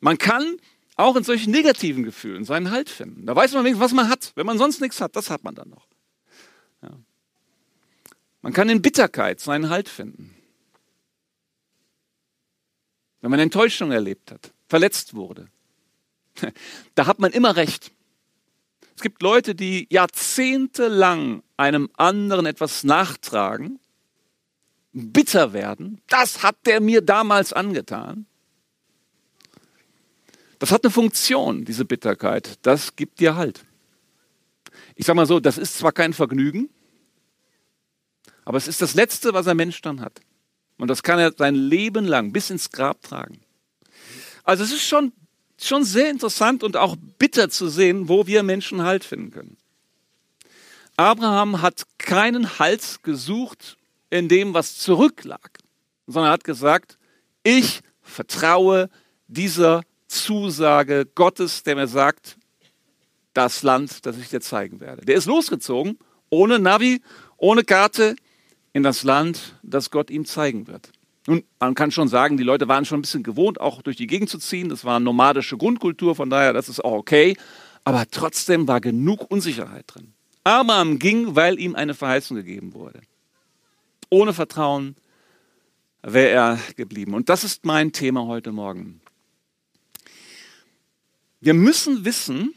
Man 0.00 0.18
kann 0.18 0.56
auch 0.96 1.16
in 1.16 1.24
solchen 1.24 1.50
negativen 1.50 2.02
Gefühlen 2.02 2.44
seinen 2.44 2.70
Halt 2.70 2.90
finden. 2.90 3.26
Da 3.26 3.34
weiß 3.34 3.52
man 3.52 3.64
wenigstens, 3.64 3.84
was 3.84 3.92
man 3.92 4.08
hat. 4.08 4.32
Wenn 4.34 4.46
man 4.46 4.58
sonst 4.58 4.80
nichts 4.80 5.00
hat, 5.00 5.16
das 5.16 5.30
hat 5.30 5.44
man 5.44 5.54
dann 5.54 5.70
noch. 5.70 5.86
Ja. 6.82 6.90
Man 8.42 8.52
kann 8.52 8.68
in 8.68 8.82
Bitterkeit 8.82 9.40
seinen 9.40 9.70
Halt 9.70 9.88
finden. 9.88 10.34
Wenn 13.20 13.30
man 13.30 13.40
Enttäuschung 13.40 13.92
erlebt 13.92 14.30
hat, 14.30 14.52
verletzt 14.68 15.14
wurde, 15.14 15.48
da 16.94 17.06
hat 17.06 17.18
man 17.18 17.32
immer 17.32 17.56
recht. 17.56 17.92
Es 18.96 19.02
gibt 19.02 19.22
Leute, 19.22 19.54
die 19.54 19.86
jahrzehntelang 19.90 21.42
einem 21.56 21.88
anderen 21.96 22.46
etwas 22.46 22.84
nachtragen, 22.84 23.78
bitter 24.92 25.52
werden. 25.52 26.02
Das 26.08 26.42
hat 26.42 26.56
der 26.66 26.80
mir 26.80 27.00
damals 27.00 27.52
angetan. 27.52 28.26
Das 30.58 30.70
hat 30.70 30.84
eine 30.84 30.90
Funktion, 30.90 31.64
diese 31.64 31.86
Bitterkeit. 31.86 32.58
Das 32.62 32.94
gibt 32.94 33.20
dir 33.20 33.36
Halt. 33.36 33.64
Ich 34.94 35.06
sage 35.06 35.16
mal 35.16 35.26
so, 35.26 35.40
das 35.40 35.56
ist 35.56 35.78
zwar 35.78 35.92
kein 35.92 36.12
Vergnügen, 36.12 36.68
aber 38.44 38.58
es 38.58 38.68
ist 38.68 38.82
das 38.82 38.94
Letzte, 38.94 39.32
was 39.32 39.46
ein 39.46 39.56
Mensch 39.56 39.80
dann 39.80 40.02
hat. 40.02 40.20
Und 40.76 40.88
das 40.88 41.02
kann 41.02 41.18
er 41.18 41.32
sein 41.32 41.54
Leben 41.54 42.04
lang 42.04 42.32
bis 42.32 42.50
ins 42.50 42.70
Grab 42.70 43.00
tragen. 43.02 43.40
Also 44.44 44.64
es 44.64 44.72
ist 44.72 44.86
schon, 44.86 45.12
schon 45.66 45.84
sehr 45.84 46.10
interessant 46.10 46.62
und 46.62 46.76
auch 46.76 46.96
bitter 47.18 47.50
zu 47.50 47.68
sehen, 47.68 48.08
wo 48.08 48.26
wir 48.26 48.42
Menschen 48.42 48.82
Halt 48.82 49.04
finden 49.04 49.30
können. 49.30 49.56
Abraham 50.96 51.62
hat 51.62 51.84
keinen 51.98 52.58
Halt 52.58 53.02
gesucht 53.02 53.76
in 54.10 54.28
dem, 54.28 54.54
was 54.54 54.76
zurücklag, 54.76 55.58
sondern 56.06 56.32
hat 56.32 56.44
gesagt, 56.44 56.98
ich 57.42 57.80
vertraue 58.02 58.90
dieser 59.28 59.82
Zusage 60.08 61.06
Gottes, 61.14 61.62
der 61.62 61.76
mir 61.76 61.86
sagt, 61.86 62.36
das 63.32 63.62
Land, 63.62 64.04
das 64.04 64.18
ich 64.18 64.28
dir 64.28 64.40
zeigen 64.40 64.80
werde. 64.80 65.04
Der 65.06 65.16
ist 65.16 65.26
losgezogen, 65.26 65.98
ohne 66.28 66.58
Navi, 66.58 67.00
ohne 67.36 67.64
Karte, 67.64 68.16
in 68.72 68.82
das 68.82 69.02
Land, 69.02 69.56
das 69.62 69.90
Gott 69.90 70.10
ihm 70.10 70.24
zeigen 70.24 70.66
wird. 70.66 70.92
Nun, 71.30 71.44
man 71.60 71.76
kann 71.76 71.92
schon 71.92 72.08
sagen, 72.08 72.36
die 72.36 72.42
Leute 72.42 72.66
waren 72.66 72.84
schon 72.84 72.98
ein 72.98 73.02
bisschen 73.02 73.22
gewohnt, 73.22 73.60
auch 73.60 73.82
durch 73.82 73.96
die 73.96 74.08
Gegend 74.08 74.28
zu 74.28 74.38
ziehen. 74.38 74.68
Das 74.68 74.84
war 74.84 74.96
eine 74.96 75.04
nomadische 75.04 75.56
Grundkultur, 75.56 76.16
von 76.16 76.28
daher, 76.28 76.52
das 76.52 76.68
ist 76.68 76.84
auch 76.84 76.90
okay. 76.90 77.36
Aber 77.84 78.04
trotzdem 78.10 78.66
war 78.66 78.80
genug 78.80 79.30
Unsicherheit 79.30 79.84
drin. 79.86 80.12
Abraham 80.42 80.98
ging, 80.98 81.36
weil 81.36 81.60
ihm 81.60 81.76
eine 81.76 81.94
Verheißung 81.94 82.36
gegeben 82.36 82.74
wurde. 82.74 83.00
Ohne 84.08 84.32
Vertrauen 84.32 84.96
wäre 86.02 86.30
er 86.30 86.58
geblieben. 86.74 87.14
Und 87.14 87.28
das 87.28 87.44
ist 87.44 87.64
mein 87.64 87.92
Thema 87.92 88.26
heute 88.26 88.50
Morgen. 88.50 89.00
Wir 91.38 91.54
müssen 91.54 92.04
wissen, 92.04 92.54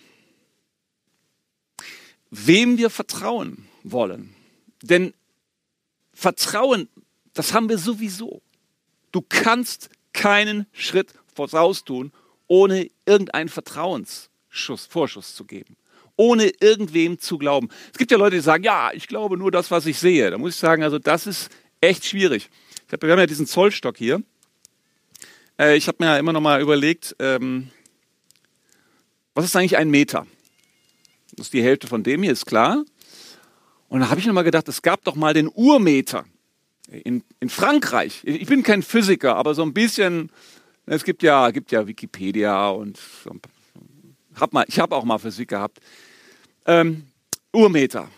wem 2.32 2.80
wir 2.80 2.90
vertrauen 2.90 3.68
wollen. 3.84 4.34
Denn 4.82 5.14
Vertrauen, 6.12 6.90
das 7.36 7.54
haben 7.54 7.70
wir 7.70 7.78
sowieso. 7.78 8.42
Du 9.14 9.22
kannst 9.22 9.90
keinen 10.12 10.66
Schritt 10.74 11.14
voraus 11.34 11.86
tun, 11.86 12.12
ohne 12.48 12.90
irgendeinen 13.06 13.48
Vertrauensschuss, 13.48 14.88
Vorschuss 14.88 15.36
zu 15.36 15.46
geben. 15.46 15.78
Ohne 16.16 16.52
irgendwem 16.60 17.20
zu 17.20 17.38
glauben. 17.38 17.70
Es 17.92 17.98
gibt 17.98 18.12
ja 18.12 18.18
Leute, 18.18 18.36
die 18.36 18.42
sagen, 18.42 18.64
ja, 18.64 18.92
ich 18.94 19.08
glaube 19.08 19.38
nur 19.38 19.52
das, 19.52 19.72
was 19.72 19.86
ich 19.86 19.98
sehe. 19.98 20.30
Da 20.30 20.38
muss 20.38 20.56
ich 20.56 20.60
sagen, 20.60 20.84
also 20.84 21.00
das 21.00 21.26
ist 21.26 21.50
echt 21.80 22.06
schwierig. 22.06 22.50
Ich 22.88 22.94
hab, 22.94 23.02
wir 23.02 23.12
haben 23.12 23.20
ja 23.20 23.26
diesen 23.26 23.48
Zollstock 23.48 23.98
hier. 23.98 24.22
Äh, 25.60 25.78
ich 25.78 25.88
habe 25.88 25.98
mir 26.00 26.08
ja 26.08 26.18
immer 26.18 26.34
noch 26.34 26.42
mal 26.42 26.62
überlegt, 26.62 27.16
ähm, 27.20 27.70
was 29.36 29.46
ist 29.46 29.56
eigentlich 29.56 29.78
ein 29.78 29.90
Meter? 29.90 30.28
Das 31.32 31.48
ist 31.48 31.54
die 31.54 31.64
Hälfte 31.64 31.88
von 31.88 32.04
dem 32.04 32.24
hier, 32.24 32.32
ist 32.32 32.46
klar. 32.46 32.84
Und 33.90 34.00
da 34.00 34.10
habe 34.10 34.20
ich 34.20 34.26
nochmal 34.26 34.44
gedacht, 34.44 34.68
es 34.68 34.82
gab 34.82 35.04
doch 35.04 35.16
mal 35.16 35.34
den 35.34 35.50
Urmeter 35.50 36.26
in, 36.88 37.24
in 37.40 37.50
Frankreich. 37.50 38.22
Ich 38.24 38.48
bin 38.48 38.64
kein 38.64 38.84
Physiker, 38.84 39.36
aber 39.36 39.56
so 39.56 39.64
ein 39.64 39.74
bisschen 39.74 40.30
Es 40.86 41.04
gibt 41.04 41.24
ja, 41.24 41.50
gibt 41.52 41.72
ja 41.72 41.88
Wikipedia 41.88 42.70
und 42.70 43.00
hab 44.36 44.54
mal, 44.54 44.66
ich 44.68 44.80
habe 44.80 44.96
auch 44.96 45.04
mal 45.04 45.18
Physik 45.18 45.50
gehabt. 45.50 45.80
Ähm, 46.66 47.04
Urmeter. 47.54 48.10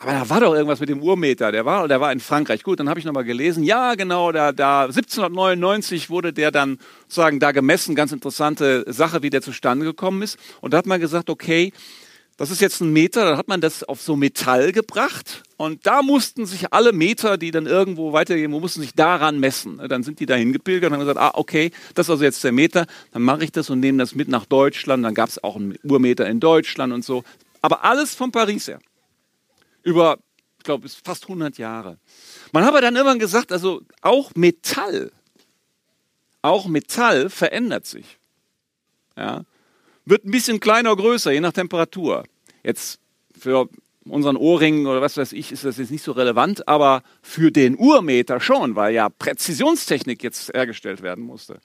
Aber 0.00 0.12
da 0.12 0.28
war 0.28 0.40
doch 0.40 0.54
irgendwas 0.54 0.80
mit 0.80 0.88
dem 0.88 1.02
Urmeter. 1.02 1.50
Der 1.50 1.64
war, 1.64 1.88
der 1.88 2.00
war 2.00 2.12
in 2.12 2.20
Frankreich. 2.20 2.62
Gut, 2.62 2.78
dann 2.78 2.88
habe 2.88 3.00
ich 3.00 3.06
nochmal 3.06 3.24
gelesen. 3.24 3.64
Ja, 3.64 3.96
genau, 3.96 4.30
da, 4.30 4.52
da 4.52 4.84
1799 4.84 6.08
wurde 6.08 6.32
der 6.32 6.52
dann 6.52 6.78
sozusagen 7.02 7.40
da 7.40 7.50
gemessen. 7.50 7.96
Ganz 7.96 8.12
interessante 8.12 8.84
Sache, 8.92 9.22
wie 9.22 9.30
der 9.30 9.42
zustande 9.42 9.84
gekommen 9.84 10.22
ist. 10.22 10.38
Und 10.60 10.72
da 10.72 10.78
hat 10.78 10.86
man 10.86 11.00
gesagt, 11.00 11.28
okay, 11.30 11.72
das 12.38 12.52
ist 12.52 12.60
jetzt 12.60 12.80
ein 12.80 12.92
Meter, 12.92 13.24
dann 13.24 13.36
hat 13.36 13.48
man 13.48 13.60
das 13.60 13.82
auf 13.82 14.00
so 14.00 14.14
Metall 14.14 14.70
gebracht 14.70 15.42
und 15.56 15.86
da 15.86 16.02
mussten 16.02 16.46
sich 16.46 16.72
alle 16.72 16.92
Meter, 16.92 17.36
die 17.36 17.50
dann 17.50 17.66
irgendwo 17.66 18.12
weitergehen, 18.12 18.52
mussten 18.52 18.80
sich 18.80 18.94
daran 18.94 19.40
messen. 19.40 19.78
Dann 19.88 20.04
sind 20.04 20.20
die 20.20 20.26
da 20.26 20.36
hingepilgert 20.36 20.88
und 20.88 20.94
haben 20.94 21.00
gesagt, 21.00 21.18
ah, 21.18 21.32
okay, 21.34 21.72
das 21.94 22.06
ist 22.06 22.10
also 22.10 22.22
jetzt 22.22 22.44
der 22.44 22.52
Meter, 22.52 22.86
dann 23.10 23.22
mache 23.22 23.42
ich 23.42 23.50
das 23.50 23.70
und 23.70 23.80
nehme 23.80 23.98
das 23.98 24.14
mit 24.14 24.28
nach 24.28 24.46
Deutschland. 24.46 25.04
Dann 25.04 25.14
gab 25.14 25.28
es 25.28 25.42
auch 25.42 25.56
einen 25.56 25.76
Urmeter 25.82 26.28
in 26.28 26.38
Deutschland 26.38 26.92
und 26.92 27.04
so. 27.04 27.24
Aber 27.60 27.82
alles 27.82 28.14
von 28.14 28.30
Paris 28.30 28.68
her. 28.68 28.78
Über, 29.82 30.18
ich 30.58 30.64
glaube, 30.64 30.88
fast 30.88 31.24
100 31.24 31.58
Jahre. 31.58 31.98
Man 32.52 32.62
hat 32.62 32.70
aber 32.70 32.80
dann 32.80 32.94
irgendwann 32.94 33.18
gesagt, 33.18 33.50
also 33.50 33.82
auch 34.00 34.30
Metall, 34.36 35.10
auch 36.42 36.68
Metall 36.68 37.30
verändert 37.30 37.84
sich. 37.84 38.20
Ja 39.16 39.44
wird 40.08 40.24
ein 40.24 40.30
bisschen 40.30 40.60
kleiner, 40.60 40.94
größer, 40.96 41.32
je 41.32 41.40
nach 41.40 41.52
Temperatur. 41.52 42.24
Jetzt 42.62 43.00
für 43.38 43.68
unseren 44.04 44.36
Ohrring 44.36 44.86
oder 44.86 45.02
was 45.02 45.16
weiß 45.16 45.32
ich, 45.32 45.52
ist 45.52 45.64
das 45.64 45.76
jetzt 45.76 45.90
nicht 45.90 46.02
so 46.02 46.12
relevant, 46.12 46.66
aber 46.66 47.02
für 47.22 47.50
den 47.50 47.76
Urmeter 47.76 48.40
schon, 48.40 48.74
weil 48.74 48.94
ja 48.94 49.08
Präzisionstechnik 49.08 50.22
jetzt 50.22 50.52
hergestellt 50.54 51.02
werden 51.02 51.24
musste. 51.24 51.60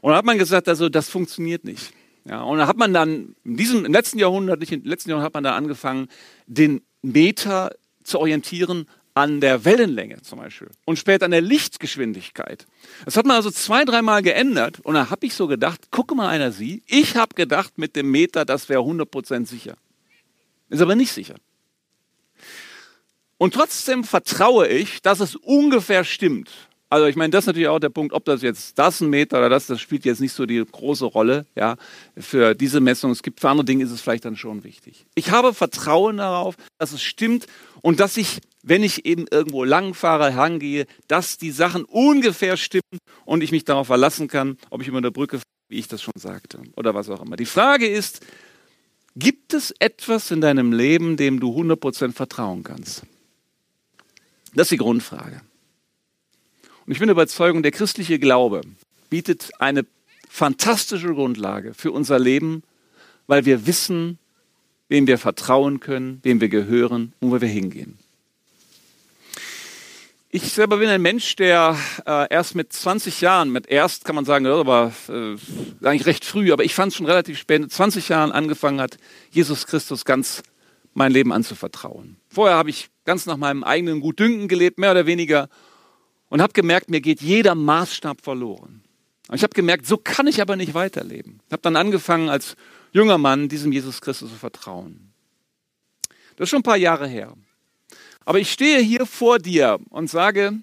Und 0.00 0.12
da 0.12 0.16
hat 0.16 0.24
man 0.24 0.38
gesagt, 0.38 0.68
also 0.68 0.88
das 0.88 1.08
funktioniert 1.08 1.64
nicht. 1.64 1.92
Ja, 2.24 2.42
und 2.42 2.58
da 2.58 2.68
hat 2.68 2.76
man 2.76 2.94
dann 2.94 3.34
in 3.44 3.56
diesem 3.56 3.84
im 3.84 3.92
letzten 3.92 4.18
Jahrhundert, 4.18 4.60
nicht 4.60 4.72
im 4.72 4.84
letzten 4.84 5.10
Jahrhundert 5.10 5.26
hat 5.26 5.34
man 5.34 5.44
da 5.44 5.56
angefangen, 5.56 6.08
den 6.46 6.82
Meter 7.02 7.72
zu 8.04 8.20
orientieren 8.20 8.86
an 9.14 9.40
der 9.40 9.64
Wellenlänge 9.64 10.22
zum 10.22 10.38
Beispiel 10.38 10.70
und 10.84 10.98
später 10.98 11.26
an 11.26 11.30
der 11.30 11.42
Lichtgeschwindigkeit. 11.42 12.66
Das 13.04 13.16
hat 13.16 13.26
man 13.26 13.36
also 13.36 13.50
zwei, 13.50 13.84
dreimal 13.84 14.22
geändert 14.22 14.80
und 14.80 14.94
da 14.94 15.10
habe 15.10 15.26
ich 15.26 15.34
so 15.34 15.46
gedacht, 15.46 15.90
gucke 15.90 16.14
mal 16.14 16.28
einer 16.28 16.52
Sie, 16.52 16.82
ich 16.86 17.16
habe 17.16 17.34
gedacht 17.34 17.78
mit 17.78 17.96
dem 17.96 18.10
Meter, 18.10 18.44
das 18.44 18.68
wäre 18.68 18.82
100% 18.82 19.46
sicher. 19.46 19.74
Ist 20.70 20.80
aber 20.80 20.94
nicht 20.94 21.12
sicher. 21.12 21.34
Und 23.36 23.54
trotzdem 23.54 24.04
vertraue 24.04 24.68
ich, 24.68 25.02
dass 25.02 25.20
es 25.20 25.36
ungefähr 25.36 26.04
stimmt. 26.04 26.50
Also 26.88 27.06
ich 27.06 27.16
meine, 27.16 27.30
das 27.30 27.44
ist 27.44 27.46
natürlich 27.46 27.68
auch 27.68 27.78
der 27.78 27.88
Punkt, 27.88 28.12
ob 28.12 28.24
das 28.26 28.42
jetzt 28.42 28.78
das 28.78 29.00
ein 29.00 29.08
Meter 29.08 29.38
oder 29.38 29.48
das, 29.48 29.66
das 29.66 29.80
spielt 29.80 30.04
jetzt 30.04 30.20
nicht 30.20 30.34
so 30.34 30.44
die 30.44 30.62
große 30.62 31.06
Rolle, 31.06 31.46
ja, 31.54 31.76
für 32.18 32.54
diese 32.54 32.80
Messung. 32.80 33.10
Es 33.10 33.22
gibt 33.22 33.40
für 33.40 33.48
andere 33.48 33.64
Dinge 33.64 33.82
ist 33.82 33.90
es 33.90 34.02
vielleicht 34.02 34.26
dann 34.26 34.36
schon 34.36 34.62
wichtig. 34.62 35.06
Ich 35.14 35.30
habe 35.30 35.54
Vertrauen 35.54 36.18
darauf, 36.18 36.54
dass 36.78 36.92
es 36.92 37.02
stimmt 37.02 37.46
und 37.80 37.98
dass 37.98 38.18
ich 38.18 38.42
wenn 38.62 38.82
ich 38.82 39.04
eben 39.06 39.26
irgendwo 39.30 39.64
langfahre, 39.64 40.32
herangehe, 40.32 40.86
dass 41.08 41.36
die 41.36 41.50
Sachen 41.50 41.84
ungefähr 41.84 42.56
stimmen 42.56 42.98
und 43.24 43.42
ich 43.42 43.52
mich 43.52 43.64
darauf 43.64 43.88
verlassen 43.88 44.28
kann, 44.28 44.56
ob 44.70 44.82
ich 44.82 44.88
über 44.88 44.98
eine 44.98 45.10
Brücke 45.10 45.38
fahre, 45.38 45.44
wie 45.68 45.78
ich 45.78 45.88
das 45.88 46.02
schon 46.02 46.14
sagte, 46.16 46.58
oder 46.76 46.94
was 46.94 47.08
auch 47.08 47.22
immer. 47.22 47.36
Die 47.36 47.46
Frage 47.46 47.88
ist, 47.88 48.20
gibt 49.16 49.52
es 49.54 49.74
etwas 49.78 50.30
in 50.30 50.40
deinem 50.40 50.72
Leben, 50.72 51.16
dem 51.16 51.40
du 51.40 51.50
100% 51.50 52.12
vertrauen 52.12 52.62
kannst? 52.62 53.02
Das 54.54 54.66
ist 54.66 54.72
die 54.72 54.76
Grundfrage. 54.76 55.40
Und 56.86 56.92
ich 56.92 56.98
bin 56.98 57.08
überzeugt, 57.08 57.64
der 57.64 57.72
christliche 57.72 58.18
Glaube 58.18 58.62
bietet 59.08 59.50
eine 59.58 59.86
fantastische 60.28 61.14
Grundlage 61.14 61.74
für 61.74 61.90
unser 61.90 62.18
Leben, 62.18 62.62
weil 63.26 63.44
wir 63.44 63.66
wissen, 63.66 64.18
wem 64.88 65.06
wir 65.06 65.18
vertrauen 65.18 65.80
können, 65.80 66.20
wem 66.22 66.40
wir 66.40 66.48
gehören 66.48 67.12
und 67.20 67.30
wo 67.30 67.40
wir 67.40 67.48
hingehen. 67.48 67.98
Ich 70.34 70.50
selber 70.50 70.78
bin 70.78 70.88
ein 70.88 71.02
Mensch, 71.02 71.36
der 71.36 71.76
äh, 72.06 72.26
erst 72.30 72.54
mit 72.54 72.72
20 72.72 73.20
Jahren, 73.20 73.50
mit 73.50 73.66
erst 73.66 74.06
kann 74.06 74.14
man 74.14 74.24
sagen, 74.24 74.46
aber 74.46 74.90
äh, 75.10 75.36
eigentlich 75.86 76.06
recht 76.06 76.24
früh, 76.24 76.54
aber 76.54 76.64
ich 76.64 76.74
fand 76.74 76.90
es 76.90 76.96
schon 76.96 77.04
relativ 77.04 77.38
spät, 77.38 77.60
mit 77.60 77.70
20 77.70 78.08
Jahren 78.08 78.32
angefangen 78.32 78.80
hat, 78.80 78.96
Jesus 79.30 79.66
Christus 79.66 80.06
ganz 80.06 80.42
mein 80.94 81.12
Leben 81.12 81.34
anzuvertrauen. 81.34 82.16
Vorher 82.30 82.56
habe 82.56 82.70
ich 82.70 82.88
ganz 83.04 83.26
nach 83.26 83.36
meinem 83.36 83.62
eigenen 83.62 84.00
Gutdünken 84.00 84.48
gelebt, 84.48 84.78
mehr 84.78 84.92
oder 84.92 85.04
weniger, 85.04 85.50
und 86.30 86.40
habe 86.40 86.54
gemerkt, 86.54 86.88
mir 86.88 87.02
geht 87.02 87.20
jeder 87.20 87.54
Maßstab 87.54 88.22
verloren. 88.22 88.82
Und 89.28 89.36
ich 89.36 89.42
habe 89.42 89.52
gemerkt, 89.52 89.84
so 89.84 89.98
kann 89.98 90.26
ich 90.28 90.40
aber 90.40 90.56
nicht 90.56 90.72
weiterleben. 90.72 91.40
Ich 91.46 91.52
habe 91.52 91.60
dann 91.60 91.76
angefangen, 91.76 92.30
als 92.30 92.56
junger 92.92 93.18
Mann 93.18 93.50
diesem 93.50 93.70
Jesus 93.70 94.00
Christus 94.00 94.30
zu 94.30 94.36
vertrauen. 94.36 95.12
Das 96.36 96.46
ist 96.46 96.48
schon 96.48 96.60
ein 96.60 96.62
paar 96.62 96.78
Jahre 96.78 97.06
her. 97.06 97.34
Aber 98.24 98.38
ich 98.38 98.52
stehe 98.52 98.80
hier 98.80 99.06
vor 99.06 99.38
dir 99.38 99.78
und 99.90 100.08
sage, 100.08 100.60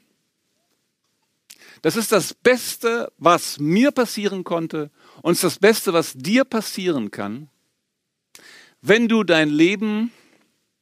das 1.81 1.95
ist 1.95 2.11
das 2.11 2.33
Beste, 2.33 3.11
was 3.17 3.59
mir 3.59 3.91
passieren 3.91 4.43
konnte 4.43 4.91
und 5.21 5.41
das 5.41 5.59
Beste, 5.59 5.93
was 5.93 6.13
dir 6.13 6.43
passieren 6.43 7.11
kann, 7.11 7.49
wenn 8.81 9.07
du 9.07 9.23
dein 9.23 9.49
Leben 9.49 10.11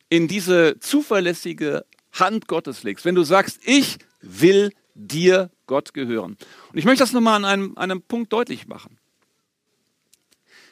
in 0.10 0.28
diese 0.28 0.80
zuverlässige 0.80 1.86
Hand 2.14 2.48
Gottes 2.48 2.84
legst. 2.84 3.06
Wenn 3.06 3.16
du 3.16 3.24
sagst, 3.24 3.60
ich 3.64 3.98
will 4.22 4.72
dir 4.96 5.52
Gott 5.68 5.94
gehören. 5.94 6.38
Und 6.72 6.78
ich 6.78 6.86
möchte 6.86 7.04
das 7.04 7.14
nochmal 7.14 7.36
an 7.36 7.46
einem, 7.46 7.78
einem 7.78 8.02
Punkt 8.02 8.34
deutlich 8.34 8.68
machen. 8.68 8.98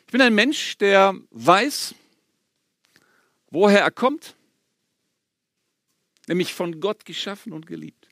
Ich 0.07 0.11
bin 0.11 0.21
ein 0.21 0.33
Mensch, 0.33 0.77
der 0.77 1.15
weiß, 1.31 1.93
woher 3.49 3.81
er 3.81 3.91
kommt, 3.91 4.35
nämlich 6.27 6.53
von 6.53 6.79
Gott 6.79 7.05
geschaffen 7.05 7.53
und 7.53 7.67
geliebt. 7.67 8.07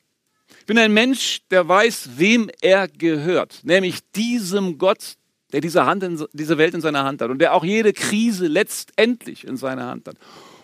Ich 0.60 0.66
bin 0.66 0.78
ein 0.78 0.92
Mensch, 0.92 1.42
der 1.50 1.68
weiß, 1.68 2.10
wem 2.16 2.50
er 2.60 2.88
gehört, 2.88 3.60
nämlich 3.64 4.00
diesem 4.12 4.78
Gott, 4.78 5.16
der 5.52 5.60
diese, 5.60 5.86
Hand 5.86 6.02
in, 6.02 6.24
diese 6.32 6.58
Welt 6.58 6.74
in 6.74 6.80
seiner 6.80 7.04
Hand 7.04 7.20
hat 7.22 7.30
und 7.30 7.38
der 7.38 7.54
auch 7.54 7.64
jede 7.64 7.92
Krise 7.92 8.46
letztendlich 8.46 9.44
in 9.44 9.56
seiner 9.56 9.86
Hand 9.86 10.08
hat. 10.08 10.16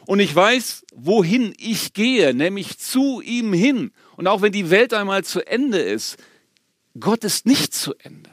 Und 0.07 0.21
ich 0.21 0.35
weiß, 0.35 0.85
wohin 0.95 1.55
ich 1.57 1.93
gehe, 1.93 2.35
nämlich 2.35 2.79
zu 2.79 3.21
ihm 3.21 3.53
hin. 3.53 3.93
Und 4.17 4.27
auch 4.27 4.43
wenn 4.43 4.53
die 4.53 4.71
Welt 4.71 4.93
einmal 4.93 5.25
zu 5.25 5.47
Ende 5.47 5.79
ist, 5.79 6.17
Gott 6.99 7.23
ist 7.25 7.47
nicht 7.47 7.75
zu 7.75 7.95
Ende. 7.99 8.31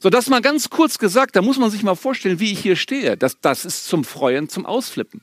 So, 0.00 0.10
das 0.10 0.28
mal 0.28 0.42
ganz 0.42 0.70
kurz 0.70 0.98
gesagt, 0.98 1.36
da 1.36 1.42
muss 1.42 1.58
man 1.58 1.70
sich 1.70 1.82
mal 1.82 1.94
vorstellen, 1.94 2.40
wie 2.40 2.52
ich 2.52 2.60
hier 2.60 2.76
stehe. 2.76 3.16
Das, 3.16 3.40
das 3.40 3.64
ist 3.64 3.86
zum 3.86 4.04
Freuen, 4.04 4.48
zum 4.48 4.66
Ausflippen. 4.66 5.22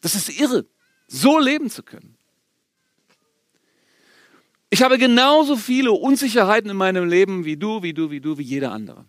Das 0.00 0.14
ist 0.14 0.28
irre 0.38 0.66
so 1.06 1.38
leben 1.38 1.70
zu 1.70 1.82
können. 1.82 2.16
Ich 4.70 4.82
habe 4.82 4.98
genauso 4.98 5.56
viele 5.56 5.92
Unsicherheiten 5.92 6.70
in 6.70 6.76
meinem 6.76 7.08
Leben 7.08 7.44
wie 7.44 7.56
du, 7.56 7.82
wie 7.82 7.94
du, 7.94 8.10
wie 8.10 8.20
du, 8.20 8.38
wie 8.38 8.42
jeder 8.42 8.72
andere. 8.72 9.04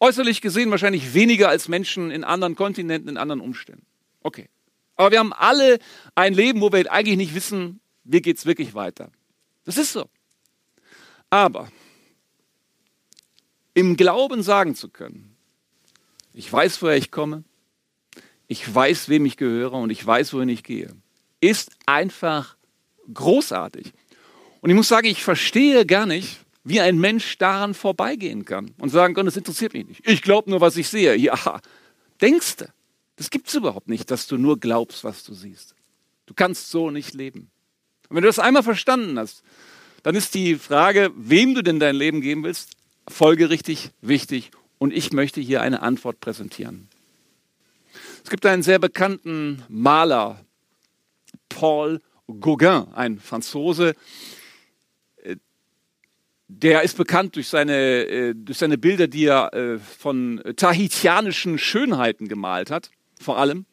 Äußerlich 0.00 0.40
gesehen 0.40 0.70
wahrscheinlich 0.70 1.14
weniger 1.14 1.48
als 1.48 1.68
Menschen 1.68 2.10
in 2.10 2.24
anderen 2.24 2.54
Kontinenten, 2.54 3.08
in 3.08 3.16
anderen 3.16 3.40
Umständen. 3.40 3.84
Okay. 4.22 4.48
Aber 4.96 5.10
wir 5.10 5.18
haben 5.18 5.32
alle 5.32 5.78
ein 6.14 6.32
Leben, 6.32 6.60
wo 6.60 6.72
wir 6.72 6.90
eigentlich 6.90 7.16
nicht 7.16 7.34
wissen, 7.34 7.80
wie 8.04 8.22
geht 8.22 8.38
es 8.38 8.46
wirklich 8.46 8.74
weiter. 8.74 9.10
Das 9.64 9.76
ist 9.76 9.92
so. 9.92 10.08
Aber 11.28 11.70
im 13.74 13.96
Glauben 13.96 14.42
sagen 14.42 14.74
zu 14.74 14.88
können, 14.88 15.36
ich 16.32 16.50
weiß, 16.50 16.80
woher 16.80 16.96
ich 16.96 17.10
komme, 17.10 17.44
ich 18.48 18.74
weiß, 18.74 19.08
wem 19.08 19.26
ich 19.26 19.36
gehöre 19.36 19.74
und 19.74 19.90
ich 19.90 20.04
weiß, 20.06 20.32
wohin 20.32 20.48
ich 20.48 20.62
gehe, 20.62 20.90
ist 21.40 21.70
einfach 21.86 22.56
großartig. 23.12 23.92
Und 24.60 24.70
ich 24.70 24.76
muss 24.76 24.88
sagen, 24.88 25.06
ich 25.06 25.22
verstehe 25.22 25.86
gar 25.86 26.06
nicht, 26.06 26.40
wie 26.64 26.80
ein 26.80 26.98
Mensch 26.98 27.38
daran 27.38 27.74
vorbeigehen 27.74 28.44
kann 28.44 28.72
und 28.78 28.88
sagen 28.88 29.14
kann, 29.14 29.26
das 29.26 29.36
interessiert 29.36 29.72
mich 29.74 29.86
nicht. 29.86 30.08
Ich 30.08 30.22
glaube 30.22 30.50
nur, 30.50 30.60
was 30.60 30.76
ich 30.76 30.88
sehe. 30.88 31.14
Ja, 31.16 31.60
denkst 32.20 32.56
du. 32.56 32.64
Das 33.16 33.30
gibt 33.30 33.48
es 33.48 33.54
überhaupt 33.54 33.88
nicht, 33.88 34.10
dass 34.10 34.26
du 34.26 34.36
nur 34.36 34.58
glaubst, 34.60 35.02
was 35.04 35.24
du 35.24 35.32
siehst. 35.32 35.74
Du 36.26 36.34
kannst 36.34 36.70
so 36.70 36.90
nicht 36.90 37.14
leben. 37.14 37.50
Und 38.08 38.16
wenn 38.16 38.22
du 38.22 38.28
das 38.28 38.38
einmal 38.38 38.62
verstanden 38.62 39.18
hast, 39.18 39.42
dann 40.02 40.14
ist 40.14 40.34
die 40.34 40.56
Frage, 40.56 41.10
wem 41.16 41.54
du 41.54 41.62
denn 41.62 41.80
dein 41.80 41.96
Leben 41.96 42.20
geben 42.20 42.44
willst, 42.44 42.72
folgerichtig 43.08 43.90
wichtig. 44.02 44.50
Und 44.78 44.92
ich 44.92 45.12
möchte 45.12 45.40
hier 45.40 45.62
eine 45.62 45.82
Antwort 45.82 46.20
präsentieren. 46.20 46.88
Es 48.26 48.30
gibt 48.30 48.44
einen 48.44 48.64
sehr 48.64 48.80
bekannten 48.80 49.62
Maler, 49.68 50.44
Paul 51.48 52.02
Gauguin, 52.26 52.92
ein 52.92 53.20
Franzose. 53.20 53.94
Äh, 55.22 55.36
der 56.48 56.82
ist 56.82 56.96
bekannt 56.96 57.36
durch 57.36 57.46
seine, 57.46 57.76
äh, 57.76 58.34
durch 58.34 58.58
seine 58.58 58.78
Bilder, 58.78 59.06
die 59.06 59.26
er 59.26 59.54
äh, 59.54 59.78
von 59.78 60.42
tahitianischen 60.56 61.56
Schönheiten 61.56 62.26
gemalt 62.26 62.72
hat, 62.72 62.90
vor 63.20 63.38
allem. 63.38 63.64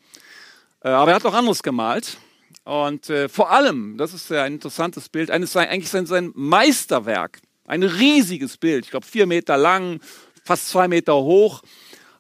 Aber 0.81 1.09
er 1.09 1.15
hat 1.15 1.25
auch 1.25 1.33
anderes 1.33 1.63
gemalt. 1.63 2.19
Und 2.63 3.11
vor 3.29 3.49
allem, 3.49 3.97
das 3.97 4.13
ist 4.13 4.31
ein 4.31 4.53
interessantes 4.53 5.09
Bild, 5.09 5.31
eines, 5.31 5.57
eigentlich 5.57 5.89
sein, 5.89 6.05
sein 6.05 6.31
Meisterwerk, 6.35 7.41
Ein 7.65 7.81
riesiges 7.81 8.57
Bild, 8.57 8.85
ich 8.85 8.91
glaube 8.91 9.07
vier 9.07 9.25
Meter 9.25 9.57
lang, 9.57 9.99
fast 10.45 10.69
zwei 10.69 10.87
Meter 10.87 11.15
hoch. 11.15 11.63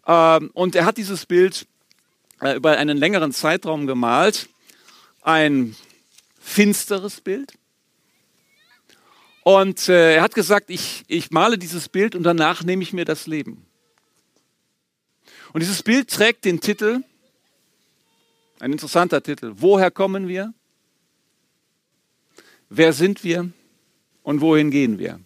Ähm, 0.07 0.49
und 0.53 0.75
er 0.75 0.85
hat 0.85 0.97
dieses 0.97 1.27
Bild 1.27 1.67
äh, 2.43 2.55
über 2.55 2.77
einen 2.77 2.97
längeren 2.97 3.31
Zeitraum 3.31 3.87
gemalt. 3.87 4.49
Ein 5.21 5.75
finsteres 6.39 7.21
Bild. 7.21 7.53
Und 9.43 9.89
äh, 9.89 10.15
er 10.15 10.21
hat 10.21 10.35
gesagt, 10.35 10.69
ich, 10.69 11.03
ich 11.07 11.31
male 11.31 11.57
dieses 11.57 11.89
Bild 11.89 12.15
und 12.15 12.23
danach 12.23 12.63
nehme 12.63 12.83
ich 12.83 12.93
mir 12.93 13.05
das 13.05 13.27
Leben. 13.27 13.65
Und 15.51 15.61
dieses 15.61 15.83
Bild 15.83 16.09
trägt 16.09 16.45
den 16.45 16.61
Titel, 16.61 17.03
ein 18.59 18.71
interessanter 18.71 19.21
Titel, 19.21 19.53
Woher 19.55 19.91
kommen 19.91 20.27
wir? 20.27 20.53
Wer 22.69 22.93
sind 22.93 23.23
wir? 23.23 23.51
Und 24.23 24.39
wohin 24.39 24.71
gehen 24.71 24.97
wir? 24.97 25.19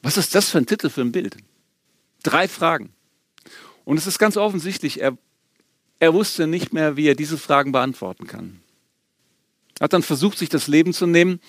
Was 0.00 0.16
ist 0.16 0.34
das 0.34 0.50
für 0.50 0.58
ein 0.58 0.66
Titel 0.66 0.88
für 0.88 1.00
ein 1.00 1.12
Bild? 1.12 1.36
Drei 2.22 2.46
Fragen. 2.46 2.93
Und 3.84 3.98
es 3.98 4.06
ist 4.06 4.18
ganz 4.18 4.36
offensichtlich, 4.36 5.00
er, 5.00 5.16
er 5.98 6.14
wusste 6.14 6.46
nicht 6.46 6.72
mehr, 6.72 6.96
wie 6.96 7.06
er 7.06 7.14
diese 7.14 7.38
Fragen 7.38 7.72
beantworten 7.72 8.26
kann. 8.26 8.60
Er 9.78 9.84
hat 9.84 9.92
dann 9.92 10.02
versucht, 10.02 10.38
sich 10.38 10.48
das 10.48 10.68
Leben 10.68 10.92
zu 10.92 11.06
nehmen, 11.06 11.40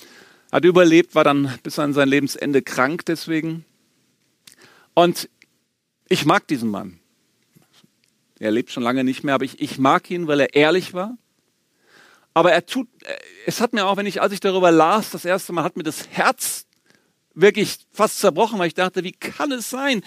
hat 0.52 0.66
überlebt, 0.66 1.16
war 1.16 1.24
dann 1.24 1.58
bis 1.64 1.80
an 1.80 1.94
sein 1.94 2.10
Lebensende 2.10 2.62
krank 2.62 3.06
deswegen. 3.06 3.66
Und 4.94 5.30
ich 6.08 6.26
mag 6.26 6.48
diesen 6.48 6.70
Mann. 6.70 7.00
Er 8.40 8.52
lebt 8.52 8.72
schon 8.72 8.84
lange 8.84 9.04
nicht 9.04 9.24
mehr, 9.24 9.36
aber 9.36 9.46
ich, 9.46 9.62
ich 9.62 9.78
mag 9.78 10.10
ihn, 10.12 10.28
weil 10.28 10.42
er 10.42 10.54
ehrlich 10.54 10.94
war. 10.94 11.18
Aber 12.34 12.52
er 12.52 12.66
tut, 12.66 12.88
es 13.46 13.62
hat 13.62 13.74
mir 13.74 13.86
auch, 13.86 13.96
wenn 13.96 14.06
ich, 14.06 14.22
als 14.22 14.34
ich 14.34 14.42
darüber 14.42 14.72
las, 14.72 15.12
das 15.12 15.24
erste 15.24 15.54
Mal, 15.54 15.64
hat 15.64 15.78
mir 15.78 15.84
das 15.84 16.10
Herz 16.10 16.66
wirklich 17.34 17.78
fast 17.92 18.20
zerbrochen, 18.20 18.60
weil 18.60 18.68
ich 18.68 18.74
dachte, 18.74 19.04
wie 19.04 19.14
kann 19.14 19.52
es 19.52 19.70
sein, 19.70 20.04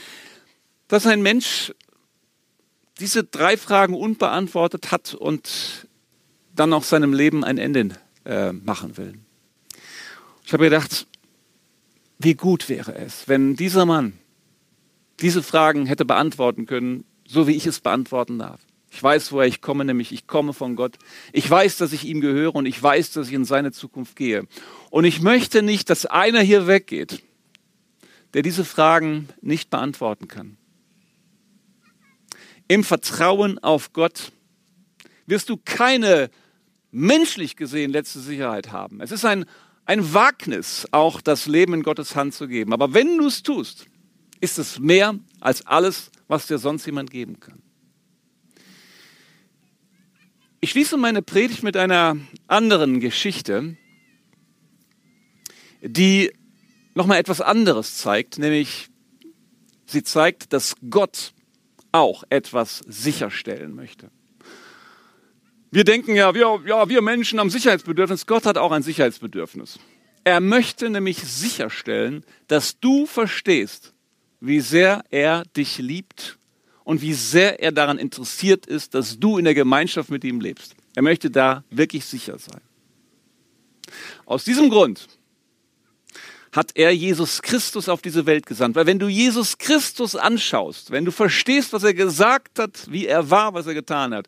dass 0.88 1.06
ein 1.06 1.22
Mensch 1.22 1.72
diese 3.00 3.24
drei 3.24 3.56
Fragen 3.56 3.94
unbeantwortet 3.94 4.90
hat 4.90 5.14
und 5.14 5.88
dann 6.54 6.72
auch 6.72 6.82
seinem 6.82 7.12
Leben 7.12 7.44
ein 7.44 7.58
Ende 7.58 7.90
äh, 8.24 8.52
machen 8.52 8.96
will. 8.96 9.14
Ich 10.44 10.52
habe 10.52 10.64
gedacht, 10.64 11.06
wie 12.18 12.34
gut 12.34 12.68
wäre 12.68 12.94
es, 12.94 13.28
wenn 13.28 13.54
dieser 13.54 13.86
Mann 13.86 14.14
diese 15.20 15.42
Fragen 15.42 15.86
hätte 15.86 16.04
beantworten 16.04 16.66
können, 16.66 17.04
so 17.26 17.46
wie 17.46 17.54
ich 17.54 17.66
es 17.66 17.80
beantworten 17.80 18.38
darf. 18.38 18.60
Ich 18.90 19.02
weiß, 19.02 19.32
woher 19.32 19.46
ich 19.46 19.60
komme, 19.60 19.84
nämlich 19.84 20.12
ich 20.12 20.26
komme 20.26 20.52
von 20.52 20.74
Gott. 20.74 20.96
Ich 21.32 21.48
weiß, 21.48 21.76
dass 21.76 21.92
ich 21.92 22.04
ihm 22.04 22.20
gehöre 22.20 22.54
und 22.54 22.66
ich 22.66 22.82
weiß, 22.82 23.12
dass 23.12 23.28
ich 23.28 23.34
in 23.34 23.44
seine 23.44 23.70
Zukunft 23.70 24.16
gehe. 24.16 24.46
Und 24.90 25.04
ich 25.04 25.20
möchte 25.20 25.62
nicht, 25.62 25.90
dass 25.90 26.06
einer 26.06 26.40
hier 26.40 26.66
weggeht, 26.66 27.22
der 28.34 28.42
diese 28.42 28.64
Fragen 28.64 29.28
nicht 29.40 29.70
beantworten 29.70 30.28
kann. 30.28 30.57
Im 32.68 32.84
Vertrauen 32.84 33.58
auf 33.58 33.92
Gott 33.94 34.32
wirst 35.26 35.48
du 35.48 35.56
keine 35.56 36.30
menschlich 36.90 37.56
gesehen 37.56 37.90
letzte 37.90 38.20
Sicherheit 38.20 38.72
haben. 38.72 39.00
Es 39.00 39.10
ist 39.10 39.24
ein, 39.24 39.46
ein 39.86 40.12
Wagnis, 40.12 40.86
auch 40.90 41.20
das 41.20 41.46
Leben 41.46 41.74
in 41.74 41.82
Gottes 41.82 42.14
Hand 42.14 42.34
zu 42.34 42.46
geben. 42.46 42.72
Aber 42.72 42.94
wenn 42.94 43.18
du 43.18 43.26
es 43.26 43.42
tust, 43.42 43.86
ist 44.40 44.58
es 44.58 44.78
mehr 44.78 45.18
als 45.40 45.66
alles, 45.66 46.10
was 46.28 46.46
dir 46.46 46.58
sonst 46.58 46.86
jemand 46.86 47.10
geben 47.10 47.40
kann. 47.40 47.62
Ich 50.60 50.70
schließe 50.70 50.96
meine 50.96 51.22
Predigt 51.22 51.62
mit 51.62 51.76
einer 51.76 52.16
anderen 52.48 53.00
Geschichte, 53.00 53.76
die 55.80 56.32
nochmal 56.94 57.18
etwas 57.18 57.40
anderes 57.40 57.96
zeigt, 57.96 58.38
nämlich 58.38 58.88
sie 59.86 60.02
zeigt, 60.02 60.52
dass 60.52 60.74
Gott 60.90 61.32
auch 61.92 62.24
etwas 62.30 62.78
sicherstellen 62.86 63.74
möchte. 63.74 64.10
Wir 65.70 65.84
denken 65.84 66.14
ja 66.14 66.34
wir, 66.34 66.60
ja, 66.66 66.88
wir 66.88 67.02
Menschen 67.02 67.38
haben 67.38 67.50
Sicherheitsbedürfnis. 67.50 68.26
Gott 68.26 68.46
hat 68.46 68.56
auch 68.56 68.72
ein 68.72 68.82
Sicherheitsbedürfnis. 68.82 69.78
Er 70.24 70.40
möchte 70.40 70.90
nämlich 70.90 71.18
sicherstellen, 71.18 72.24
dass 72.46 72.80
du 72.80 73.06
verstehst, 73.06 73.92
wie 74.40 74.60
sehr 74.60 75.04
er 75.10 75.44
dich 75.56 75.78
liebt 75.78 76.38
und 76.84 77.02
wie 77.02 77.14
sehr 77.14 77.60
er 77.60 77.72
daran 77.72 77.98
interessiert 77.98 78.66
ist, 78.66 78.94
dass 78.94 79.18
du 79.18 79.38
in 79.38 79.44
der 79.44 79.54
Gemeinschaft 79.54 80.10
mit 80.10 80.24
ihm 80.24 80.40
lebst. 80.40 80.74
Er 80.94 81.02
möchte 81.02 81.30
da 81.30 81.64
wirklich 81.70 82.04
sicher 82.04 82.38
sein. 82.38 82.60
Aus 84.26 84.44
diesem 84.44 84.70
Grund 84.70 85.06
hat 86.58 86.72
er 86.74 86.90
Jesus 86.90 87.40
Christus 87.40 87.88
auf 87.88 88.02
diese 88.02 88.26
Welt 88.26 88.44
gesandt. 88.44 88.74
Weil 88.74 88.86
wenn 88.86 88.98
du 88.98 89.06
Jesus 89.06 89.58
Christus 89.58 90.16
anschaust, 90.16 90.90
wenn 90.90 91.04
du 91.04 91.12
verstehst, 91.12 91.72
was 91.72 91.84
er 91.84 91.94
gesagt 91.94 92.58
hat, 92.58 92.90
wie 92.90 93.06
er 93.06 93.30
war, 93.30 93.54
was 93.54 93.68
er 93.68 93.74
getan 93.74 94.12
hat, 94.12 94.26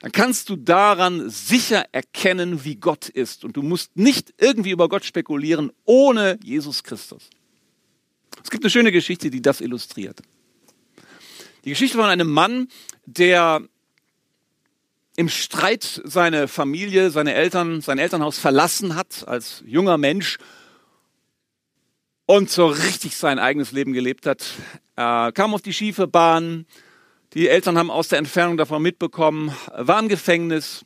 dann 0.00 0.12
kannst 0.12 0.50
du 0.50 0.56
daran 0.56 1.30
sicher 1.30 1.86
erkennen, 1.92 2.62
wie 2.64 2.76
Gott 2.76 3.08
ist. 3.08 3.42
Und 3.42 3.56
du 3.56 3.62
musst 3.62 3.96
nicht 3.96 4.34
irgendwie 4.38 4.70
über 4.70 4.90
Gott 4.90 5.06
spekulieren 5.06 5.72
ohne 5.86 6.38
Jesus 6.44 6.84
Christus. 6.84 7.30
Es 8.44 8.50
gibt 8.50 8.62
eine 8.62 8.70
schöne 8.70 8.92
Geschichte, 8.92 9.30
die 9.30 9.40
das 9.40 9.62
illustriert. 9.62 10.20
Die 11.64 11.70
Geschichte 11.70 11.96
von 11.96 12.06
einem 12.06 12.30
Mann, 12.30 12.68
der 13.06 13.62
im 15.16 15.30
Streit 15.30 16.02
seine 16.04 16.48
Familie, 16.48 17.10
seine 17.10 17.32
Eltern, 17.32 17.80
sein 17.80 17.98
Elternhaus 17.98 18.38
verlassen 18.38 18.94
hat 18.94 19.26
als 19.26 19.64
junger 19.66 19.96
Mensch 19.96 20.38
und 22.28 22.50
so 22.50 22.66
richtig 22.66 23.16
sein 23.16 23.38
eigenes 23.38 23.72
Leben 23.72 23.94
gelebt 23.94 24.26
hat. 24.26 24.44
Er 24.96 25.32
kam 25.32 25.54
auf 25.54 25.62
die 25.62 25.72
schiefe 25.72 26.06
Bahn, 26.06 26.66
die 27.32 27.48
Eltern 27.48 27.78
haben 27.78 27.90
aus 27.90 28.08
der 28.08 28.18
Entfernung 28.18 28.58
davon 28.58 28.82
mitbekommen, 28.82 29.50
war 29.74 29.98
im 29.98 30.08
Gefängnis 30.08 30.84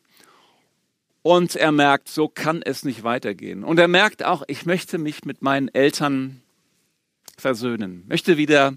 und 1.22 1.57
er 1.57 1.72
merkt, 1.72 2.09
so 2.09 2.28
kann 2.28 2.62
es 2.62 2.85
nicht 2.85 3.02
weitergehen. 3.02 3.64
Und 3.64 3.81
er 3.81 3.88
merkt 3.88 4.24
auch, 4.24 4.44
ich 4.46 4.66
möchte 4.66 4.98
mich 4.98 5.24
mit 5.24 5.42
meinen 5.42 5.66
Eltern 5.66 6.42
versöhnen, 7.37 8.05
möchte 8.07 8.37
wieder, 8.37 8.74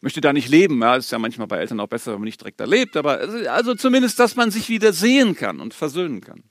möchte 0.00 0.22
da 0.22 0.32
nicht 0.32 0.48
leben. 0.48 0.80
Ja, 0.80 0.96
ist 0.96 1.12
ja 1.12 1.18
manchmal 1.18 1.48
bei 1.48 1.58
Eltern 1.58 1.80
auch 1.80 1.88
besser, 1.88 2.12
wenn 2.12 2.20
man 2.20 2.26
nicht 2.26 2.40
direkt 2.40 2.60
da 2.60 2.64
lebt, 2.64 2.96
aber 2.96 3.18
also 3.50 3.74
zumindest, 3.74 4.18
dass 4.18 4.36
man 4.36 4.50
sich 4.50 4.70
wieder 4.70 4.94
sehen 4.94 5.36
kann 5.36 5.60
und 5.60 5.74
versöhnen 5.74 6.22
kann. 6.22 6.44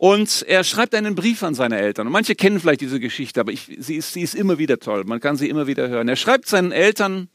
Und 0.00 0.46
er 0.48 0.64
schreibt 0.64 0.94
einen 0.94 1.14
Brief 1.14 1.42
an 1.42 1.54
seine 1.54 1.78
Eltern. 1.78 2.06
Und 2.06 2.14
manche 2.14 2.34
kennen 2.34 2.58
vielleicht 2.58 2.80
diese 2.80 2.98
Geschichte, 2.98 3.38
aber 3.38 3.52
ich, 3.52 3.76
sie, 3.80 3.96
ist, 3.96 4.14
sie 4.14 4.22
ist 4.22 4.34
immer 4.34 4.56
wieder 4.56 4.78
toll. 4.78 5.04
Man 5.04 5.20
kann 5.20 5.36
sie 5.36 5.46
immer 5.50 5.66
wieder 5.66 5.90
hören. 5.90 6.08
Er 6.08 6.16
schreibt 6.16 6.46
seinen 6.46 6.72
Eltern, 6.72 7.28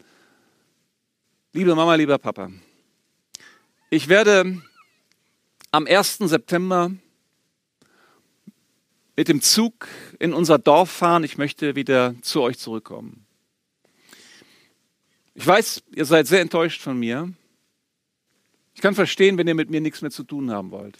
Liebe 1.54 1.76
Mama, 1.76 1.94
lieber 1.94 2.18
Papa, 2.18 2.50
ich 3.92 4.10
werde 4.10 4.64
am 5.70 5.86
1. 5.86 6.18
September 6.18 6.92
mit 9.16 9.28
dem 9.28 9.42
Zug 9.44 9.88
in 10.18 10.34
unser 10.34 10.58
Dorf 10.58 10.90
fahren. 10.90 11.24
Ich 11.24 11.38
möchte 11.38 11.76
wieder 11.76 12.16
zu 12.24 12.42
euch 12.42 12.58
zurückkommen. 12.58 13.28
Ich 15.36 15.46
weiß, 15.46 15.84
ihr 15.94 16.06
seid 16.06 16.26
sehr 16.26 16.42
enttäuscht 16.42 16.82
von 16.82 16.98
mir. 16.98 17.32
Ich 18.74 18.82
kann 18.82 18.96
verstehen, 18.96 19.38
wenn 19.38 19.48
ihr 19.48 19.54
mit 19.54 19.70
mir 19.70 19.82
nichts 19.82 20.02
mehr 20.02 20.10
zu 20.10 20.24
tun 20.24 20.50
haben 20.50 20.72
wollt. 20.72 20.98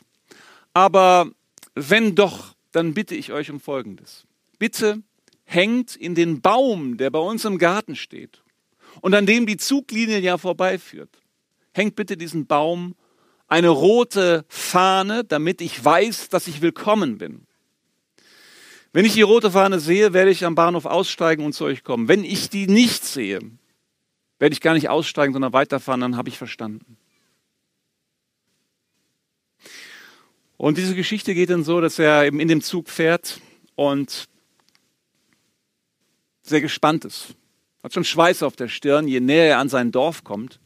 Aber 0.76 1.32
wenn 1.76 2.16
doch, 2.16 2.56
dann 2.72 2.94
bitte 2.94 3.16
ich 3.16 3.32
euch 3.32 3.52
um 3.52 3.60
Folgendes. 3.60 4.26
Bitte 4.58 5.02
hängt 5.44 5.96
in 5.96 6.16
den 6.16 6.42
Baum, 6.42 6.98
der 6.98 7.10
bei 7.10 7.20
uns 7.20 7.46
im 7.46 7.58
Garten 7.58 7.96
steht, 7.96 8.42
und 9.02 9.14
an 9.14 9.26
dem 9.26 9.46
die 9.46 9.58
Zuglinie 9.58 10.20
ja 10.20 10.38
vorbeiführt. 10.38 11.10
Hängt 11.74 11.96
bitte 11.96 12.18
diesen 12.18 12.48
Baum 12.48 12.96
eine 13.48 13.70
rote 13.70 14.46
Fahne, 14.48 15.24
damit 15.24 15.62
ich 15.62 15.84
weiß, 15.84 16.30
dass 16.30 16.48
ich 16.48 16.62
willkommen 16.62 17.18
bin. 17.18 17.46
Wenn 18.94 19.06
ich 19.06 19.14
die 19.14 19.22
rote 19.22 19.52
Fahne 19.52 19.80
sehe, 19.80 20.14
werde 20.14 20.32
ich 20.32 20.46
am 20.46 20.56
Bahnhof 20.56 20.86
aussteigen 20.86 21.46
und 21.46 21.54
zu 21.54 21.66
euch 21.66 21.84
kommen. 21.84 22.08
Wenn 22.08 22.24
ich 22.24 22.50
die 22.50 22.68
nicht 22.68 23.04
sehe, 23.04 23.40
werde 24.40 24.54
ich 24.54 24.62
gar 24.62 24.74
nicht 24.74 24.90
aussteigen, 24.90 25.34
sondern 25.34 25.54
weiterfahren, 25.54 26.02
dann 26.02 26.18
habe 26.18 26.30
ich 26.30 26.38
verstanden. 26.38 26.98
Und 30.58 30.78
diese 30.78 30.96
Geschichte 30.96 31.34
geht 31.34 31.50
dann 31.50 31.64
so, 31.64 31.82
dass 31.82 32.00
er 32.00 32.26
eben 32.26 32.40
in 32.40 32.48
dem 32.48 32.62
Zug 32.62 32.90
fährt 32.90 33.42
und 33.76 34.28
sehr 36.42 36.62
gespannt 36.62 37.06
ist 37.06 37.36
hat 37.86 37.94
schon 37.94 38.04
Schweiß 38.04 38.42
auf 38.42 38.56
der 38.56 38.68
Stirn, 38.68 39.08
je 39.08 39.20
näher 39.20 39.46
er 39.46 39.60
an 39.60 39.70
sein 39.70 39.92
Dorf 39.92 40.24
kommt. 40.24 40.60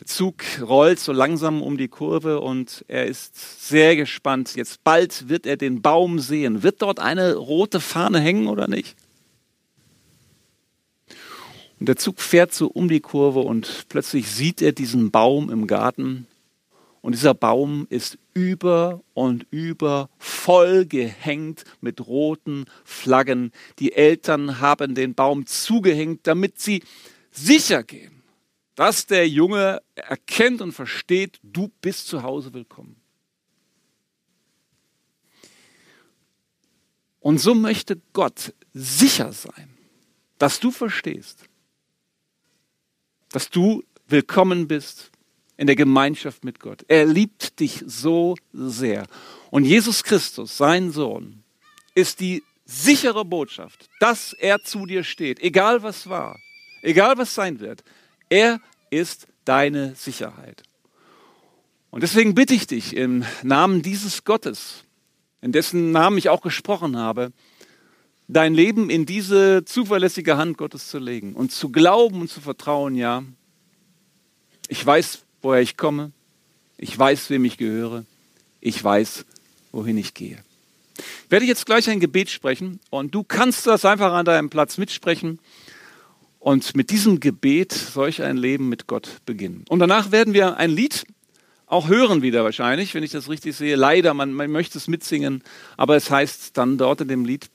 Der 0.00 0.06
Zug 0.06 0.42
rollt 0.62 0.98
so 0.98 1.12
langsam 1.12 1.60
um 1.60 1.76
die 1.76 1.88
Kurve 1.88 2.40
und 2.40 2.82
er 2.88 3.04
ist 3.04 3.68
sehr 3.68 3.94
gespannt. 3.94 4.56
Jetzt 4.56 4.82
bald 4.84 5.28
wird 5.28 5.44
er 5.46 5.58
den 5.58 5.82
Baum 5.82 6.18
sehen. 6.18 6.62
Wird 6.62 6.80
dort 6.80 6.98
eine 6.98 7.34
rote 7.34 7.80
Fahne 7.80 8.20
hängen 8.20 8.46
oder 8.48 8.68
nicht? 8.68 8.96
Und 11.78 11.90
der 11.90 11.96
Zug 11.96 12.20
fährt 12.22 12.54
so 12.54 12.66
um 12.66 12.88
die 12.88 13.00
Kurve 13.00 13.40
und 13.40 13.84
plötzlich 13.90 14.30
sieht 14.30 14.62
er 14.62 14.72
diesen 14.72 15.10
Baum 15.10 15.50
im 15.50 15.66
Garten 15.66 16.26
Und 17.04 17.12
dieser 17.12 17.34
Baum 17.34 17.86
ist 17.90 18.16
über 18.32 19.04
und 19.12 19.46
über 19.50 20.08
voll 20.16 20.86
gehängt 20.86 21.64
mit 21.82 22.06
roten 22.06 22.64
Flaggen. 22.82 23.52
Die 23.78 23.92
Eltern 23.92 24.58
haben 24.58 24.94
den 24.94 25.14
Baum 25.14 25.44
zugehängt, 25.44 26.26
damit 26.26 26.58
sie 26.58 26.82
sicher 27.30 27.82
gehen, 27.82 28.22
dass 28.74 29.04
der 29.04 29.28
Junge 29.28 29.82
erkennt 29.94 30.62
und 30.62 30.72
versteht, 30.72 31.40
du 31.42 31.70
bist 31.82 32.06
zu 32.06 32.22
Hause 32.22 32.54
willkommen. 32.54 32.96
Und 37.20 37.36
so 37.36 37.54
möchte 37.54 38.00
Gott 38.14 38.54
sicher 38.72 39.30
sein, 39.34 39.76
dass 40.38 40.58
du 40.58 40.70
verstehst, 40.70 41.50
dass 43.28 43.50
du 43.50 43.84
willkommen 44.08 44.66
bist 44.66 45.10
in 45.56 45.66
der 45.66 45.76
Gemeinschaft 45.76 46.44
mit 46.44 46.60
Gott. 46.60 46.84
Er 46.88 47.06
liebt 47.06 47.60
dich 47.60 47.84
so 47.86 48.36
sehr. 48.52 49.06
Und 49.50 49.64
Jesus 49.64 50.02
Christus, 50.02 50.56
sein 50.56 50.90
Sohn, 50.90 51.44
ist 51.94 52.20
die 52.20 52.42
sichere 52.64 53.24
Botschaft, 53.24 53.88
dass 54.00 54.32
er 54.32 54.62
zu 54.62 54.86
dir 54.86 55.04
steht, 55.04 55.40
egal 55.40 55.82
was 55.82 56.08
war, 56.08 56.38
egal 56.82 57.18
was 57.18 57.34
sein 57.34 57.60
wird. 57.60 57.84
Er 58.28 58.60
ist 58.90 59.28
deine 59.44 59.94
Sicherheit. 59.94 60.62
Und 61.90 62.02
deswegen 62.02 62.34
bitte 62.34 62.54
ich 62.54 62.66
dich 62.66 62.96
im 62.96 63.24
Namen 63.42 63.82
dieses 63.82 64.24
Gottes, 64.24 64.84
in 65.40 65.52
dessen 65.52 65.92
Namen 65.92 66.18
ich 66.18 66.28
auch 66.28 66.40
gesprochen 66.40 66.96
habe, 66.96 67.32
dein 68.26 68.54
Leben 68.54 68.90
in 68.90 69.06
diese 69.06 69.64
zuverlässige 69.64 70.36
Hand 70.36 70.58
Gottes 70.58 70.88
zu 70.88 70.98
legen 70.98 71.34
und 71.34 71.52
zu 71.52 71.70
glauben 71.70 72.22
und 72.22 72.30
zu 72.30 72.40
vertrauen, 72.40 72.94
ja, 72.94 73.22
ich 74.68 74.84
weiß, 74.84 75.23
woher 75.44 75.60
ich 75.60 75.76
komme, 75.76 76.10
ich 76.76 76.98
weiß, 76.98 77.30
wem 77.30 77.44
ich 77.44 77.58
gehöre, 77.58 78.04
ich 78.60 78.82
weiß, 78.82 79.24
wohin 79.72 79.98
ich 79.98 80.14
gehe. 80.14 80.42
Ich 80.96 81.30
werde 81.30 81.46
jetzt 81.46 81.66
gleich 81.66 81.88
ein 81.90 82.00
Gebet 82.00 82.30
sprechen 82.30 82.80
und 82.90 83.14
du 83.14 83.22
kannst 83.22 83.66
das 83.66 83.84
einfach 83.84 84.12
an 84.12 84.24
deinem 84.24 84.50
Platz 84.50 84.78
mitsprechen 84.78 85.38
und 86.38 86.76
mit 86.76 86.90
diesem 86.90 87.20
Gebet 87.20 87.72
solch 87.72 88.22
ein 88.22 88.36
Leben 88.36 88.68
mit 88.68 88.86
Gott 88.86 89.08
beginnen. 89.26 89.64
Und 89.68 89.80
danach 89.80 90.12
werden 90.12 90.34
wir 90.34 90.56
ein 90.56 90.70
Lied 90.70 91.04
auch 91.66 91.88
hören 91.88 92.22
wieder 92.22 92.44
wahrscheinlich, 92.44 92.94
wenn 92.94 93.02
ich 93.02 93.10
das 93.10 93.28
richtig 93.28 93.56
sehe. 93.56 93.74
Leider, 93.76 94.14
man, 94.14 94.32
man 94.32 94.50
möchte 94.50 94.78
es 94.78 94.86
mitsingen, 94.86 95.42
aber 95.76 95.96
es 95.96 96.10
heißt 96.10 96.56
dann 96.56 96.78
dort 96.78 97.00
in 97.00 97.08
dem 97.08 97.24
Lied, 97.24 97.46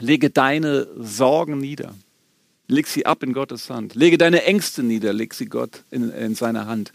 lege 0.00 0.30
deine 0.30 0.88
Sorgen 0.96 1.58
nieder. 1.58 1.94
Leg 2.70 2.86
sie 2.86 3.04
ab 3.04 3.22
in 3.22 3.32
Gottes 3.32 3.68
Hand. 3.68 3.94
Lege 3.94 4.16
deine 4.16 4.44
Ängste 4.44 4.82
nieder, 4.82 5.12
leg 5.12 5.34
sie 5.34 5.46
Gott 5.46 5.84
in, 5.90 6.10
in 6.10 6.34
seine 6.34 6.66
Hand. 6.66 6.92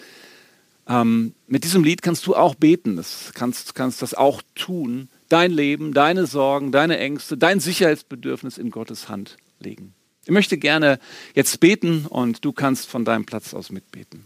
Ähm, 0.88 1.34
mit 1.48 1.64
diesem 1.64 1.84
Lied 1.84 2.02
kannst 2.02 2.26
du 2.28 2.36
auch 2.36 2.56
beten, 2.56 2.96
das 2.96 3.32
kannst, 3.34 3.76
kannst 3.76 4.02
das 4.02 4.14
auch 4.14 4.42
tun. 4.54 5.10
Dein 5.30 5.52
Leben, 5.52 5.94
deine 5.94 6.28
Sorgen, 6.28 6.72
deine 6.72 6.98
Ängste, 6.98 7.38
dein 7.38 7.60
Sicherheitsbedürfnis 7.60 8.58
in 8.58 8.72
Gottes 8.72 9.10
Hand 9.10 9.38
legen. 9.60 9.94
Ich 10.24 10.32
möchte 10.32 10.58
gerne 10.58 11.00
jetzt 11.34 11.60
beten 11.60 12.06
und 12.06 12.46
du 12.46 12.54
kannst 12.54 12.90
von 12.90 13.04
deinem 13.04 13.26
Platz 13.26 13.54
aus 13.54 13.70
mitbeten. 13.70 14.26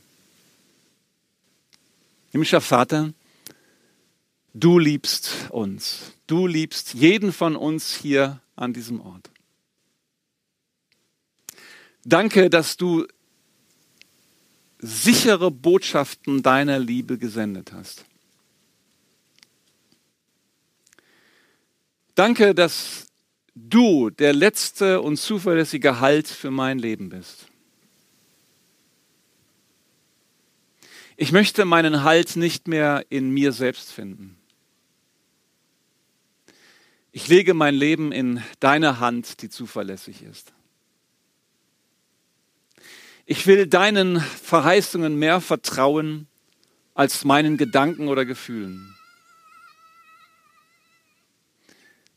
Himmlischer 2.31 2.61
Vater, 2.61 3.13
du 4.53 4.77
liebst 4.77 5.31
uns. 5.49 6.13
Du 6.27 6.45
liebst 6.45 6.93
jeden 6.93 7.33
von 7.33 7.55
uns 7.55 7.95
hier 7.95 8.39
an 8.55 8.73
diesem 8.73 9.01
Ort. 9.01 9.31
Danke, 12.05 12.49
dass 12.49 12.77
du 12.77 13.05
sichere 14.79 15.51
Botschaften 15.51 16.41
deiner 16.41 16.79
Liebe 16.79 17.17
gesendet 17.17 17.73
hast. 17.73 18.05
Danke, 22.15 22.55
dass 22.55 23.07
du 23.55 24.09
der 24.09 24.33
letzte 24.33 25.01
und 25.01 25.17
zuverlässige 25.17 25.99
Halt 25.99 26.27
für 26.27 26.51
mein 26.51 26.79
Leben 26.79 27.09
bist. 27.09 27.47
Ich 31.17 31.33
möchte 31.33 31.65
meinen 31.65 32.03
Halt 32.03 32.37
nicht 32.37 32.69
mehr 32.69 33.05
in 33.09 33.29
mir 33.29 33.51
selbst 33.51 33.91
finden. 33.91 34.37
Ich 37.11 37.27
lege 37.27 37.53
mein 37.53 37.75
Leben 37.75 38.11
in 38.13 38.41
deine 38.59 38.99
Hand, 39.01 39.41
die 39.41 39.49
zuverlässig 39.49 40.23
ist. 40.23 40.53
Ich 43.31 43.45
will 43.45 43.67
deinen 43.67 44.19
Verheißungen 44.19 45.15
mehr 45.15 45.39
vertrauen 45.39 46.27
als 46.95 47.25
meinen 47.25 47.57
Gedanken 47.57 48.07
oder 48.07 48.25
Gefühlen. 48.25 48.95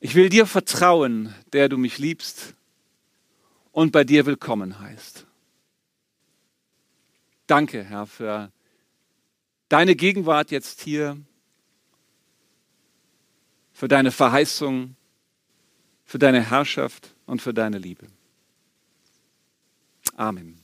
Ich 0.00 0.14
will 0.14 0.30
dir 0.30 0.46
vertrauen, 0.46 1.34
der 1.52 1.68
du 1.68 1.76
mich 1.76 1.98
liebst 1.98 2.54
und 3.72 3.92
bei 3.92 4.04
dir 4.04 4.24
willkommen 4.24 4.80
heißt. 4.80 5.26
Danke, 7.46 7.84
Herr, 7.84 8.06
für 8.06 8.50
deine 9.68 9.94
Gegenwart 9.94 10.50
jetzt 10.50 10.80
hier, 10.80 11.18
für 13.74 13.86
deine 13.86 14.12
Verheißung, 14.12 14.96
für 16.06 16.18
deine 16.18 16.40
Herrschaft 16.40 17.14
und 17.26 17.42
für 17.42 17.52
deine 17.52 17.76
Liebe. 17.76 18.06
Amen. 20.16 20.61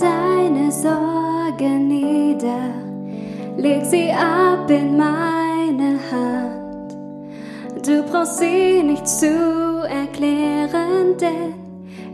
Deine 0.00 0.72
Sorgen 0.72 1.86
nieder, 1.86 2.74
leg 3.56 3.84
sie 3.84 4.10
ab 4.10 4.68
in 4.68 4.96
meine 4.96 5.98
Hand. 6.10 6.96
Du 7.86 8.02
brauchst 8.02 8.38
sie 8.38 8.82
nicht 8.82 9.06
zu 9.06 9.86
erklären, 9.88 11.16
denn 11.20 11.63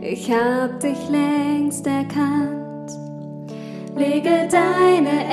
ich 0.01 0.31
hab 0.31 0.79
dich 0.79 1.09
längst 1.09 1.85
erkannt. 1.85 2.91
Lege 3.95 4.47
deine 4.49 5.25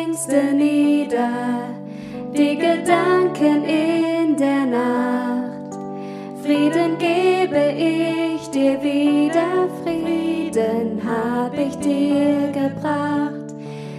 Ängste 0.00 0.54
nieder, 0.54 1.68
die 2.32 2.56
Gedanken 2.56 3.64
in 3.64 4.36
der 4.36 4.66
Nacht. 4.66 5.74
Frieden 6.42 6.96
gebe 6.98 7.72
ich 7.76 8.48
dir 8.50 8.82
wieder, 8.82 9.68
Frieden 9.82 11.00
hab 11.04 11.56
ich 11.58 11.76
dir 11.76 12.50
gebracht. 12.52 13.54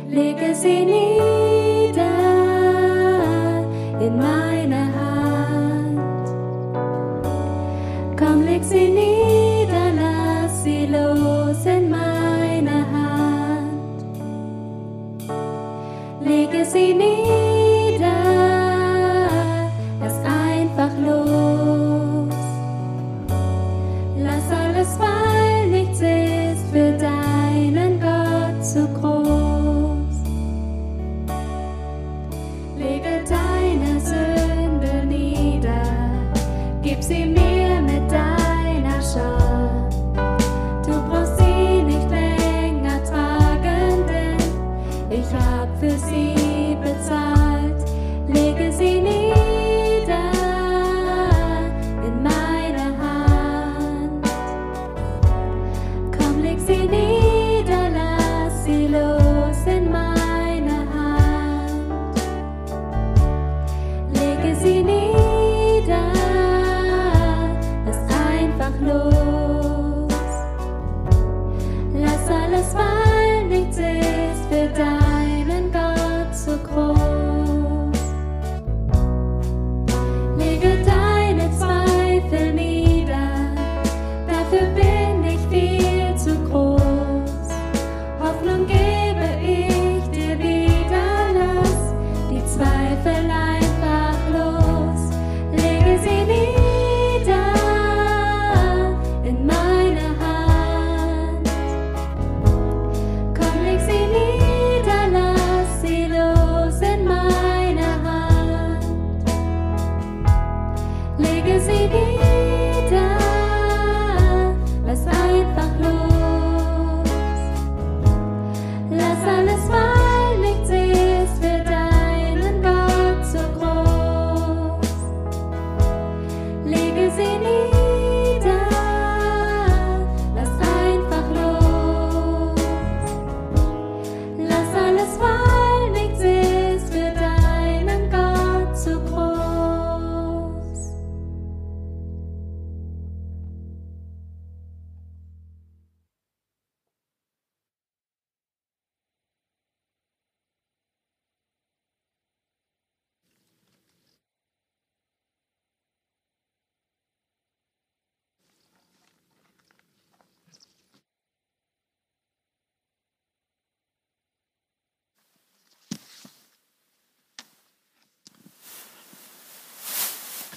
Lege 0.09 0.55
sie 0.55 0.85
nieder 0.85 2.01
in 3.99 4.17
meine 4.17 4.44
Lege 16.75 16.93
sie 16.93 17.44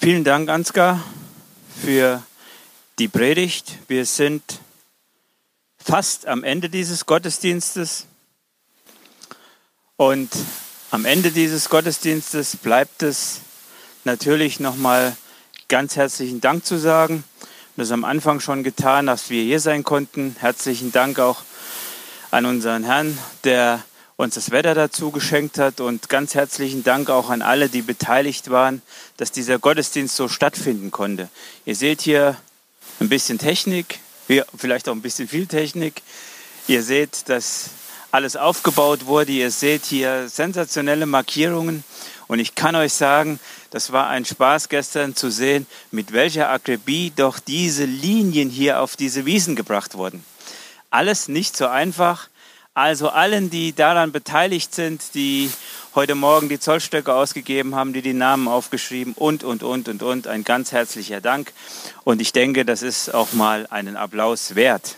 Vielen 0.09 0.25
Dank, 0.25 0.49
Ansgar, 0.49 1.05
für 1.83 2.23
die 2.99 3.09
Predigt. 3.09 3.75
Wir 3.89 4.07
sind 4.07 4.43
fast 5.77 6.27
am 6.27 6.45
Ende 6.45 6.71
dieses 6.71 7.05
Gottesdienstes. 7.05 8.07
Und 9.99 10.31
am 10.91 11.05
Ende 11.05 11.31
dieses 11.31 11.69
Gottesdienstes 11.69 12.57
bleibt 12.57 13.03
es 13.03 13.43
natürlich 14.05 14.61
nochmal 14.61 15.15
ganz 15.69 15.97
herzlichen 15.97 16.41
Dank 16.41 16.65
zu 16.65 16.79
sagen. 16.79 17.23
Das 17.77 17.93
am 17.93 18.05
Anfang 18.05 18.41
schon 18.41 18.63
getan, 18.63 19.05
dass 19.05 19.29
wir 19.29 19.43
hier 19.43 19.61
sein 19.61 19.85
konnten. 19.85 20.37
Herzlichen 20.39 20.91
Dank 20.91 21.19
auch 21.19 21.43
an 22.31 22.47
unseren 22.47 22.83
Herrn, 22.83 23.19
der 23.45 23.85
uns 24.19 24.35
das 24.35 24.51
Wetter 24.51 24.75
dazu 24.75 25.13
geschenkt 25.13 25.59
hat 25.59 25.81
und 25.81 26.09
ganz 26.09 26.35
herzlichen 26.35 26.83
Dank 26.83 27.09
auch 27.09 27.31
an 27.31 27.41
alle, 27.41 27.69
die 27.69 27.83
beteiligt 27.83 28.51
waren, 28.51 28.83
dass 29.17 29.31
dieser 29.31 29.61
Gottesdienst 29.61 30.17
so 30.17 30.27
stattfinden 30.27 30.91
konnte. 30.91 31.29
Ihr 31.65 31.77
seht 31.77 32.03
hier 32.03 32.37
ein 32.99 33.09
bisschen 33.09 33.39
Technik, 33.39 34.01
vielleicht 34.57 34.89
auch 34.89 34.93
ein 34.93 35.03
bisschen 35.03 35.29
viel 35.29 35.47
Technik. 35.47 36.03
Ihr 36.67 36.83
seht, 36.83 37.29
dass 37.29 37.71
alles 38.11 38.35
aufgebaut 38.35 39.07
wurde. 39.07 39.31
Ihr 39.31 39.53
seht 39.53 39.85
hier 39.85 40.29
sensationelle 40.29 41.07
Markierungen. 41.07 41.85
Und 42.27 42.41
ich 42.41 42.57
kann 42.57 42.75
euch 42.75 42.95
sagen, 42.95 43.39
das 43.71 43.93
war 43.93 44.09
ein 44.09 44.25
Spaß 44.25 44.69
gestern 44.69 45.15
zu 45.15 45.31
sehen, 45.31 45.69
mit 45.93 46.13
welcher 46.13 46.51
Akribie 46.51 47.13
doch 47.15 47.39
diese 47.39 47.85
Linien 47.85 48.51
hier 48.51 48.81
auf 48.81 48.97
diese 48.97 49.27
Wiesen 49.27 49.55
gebracht 49.55 49.95
wurden. 49.95 50.25
Alles 50.91 51.29
nicht 51.29 51.57
so 51.57 51.69
einfach. 51.69 52.29
Also 52.79 53.09
allen, 53.09 53.51
die 53.51 53.73
daran 53.73 54.13
beteiligt 54.13 54.73
sind, 54.73 55.15
die 55.15 55.51
heute 55.97 56.15
Morgen 56.15 56.49
die 56.49 56.61
Zollstöcke 56.61 57.13
ausgegeben 57.13 57.75
haben, 57.75 57.93
die 57.93 58.03
die 58.03 58.13
Namen 58.13 58.47
aufgeschrieben 58.47 59.15
und, 59.15 59.43
und, 59.43 59.65
und, 59.65 59.89
und, 59.89 60.01
und, 60.01 60.29
ein 60.29 60.45
ganz 60.45 60.71
herzlicher 60.71 61.21
Dank. 61.21 61.53
Und 62.05 62.21
ich 62.21 62.33
denke, 62.33 62.65
das 62.65 62.83
ist 62.83 63.13
auch 63.13 63.33
mal 63.33 63.67
einen 63.71 63.97
Applaus 63.97 64.55
wert. 64.55 64.95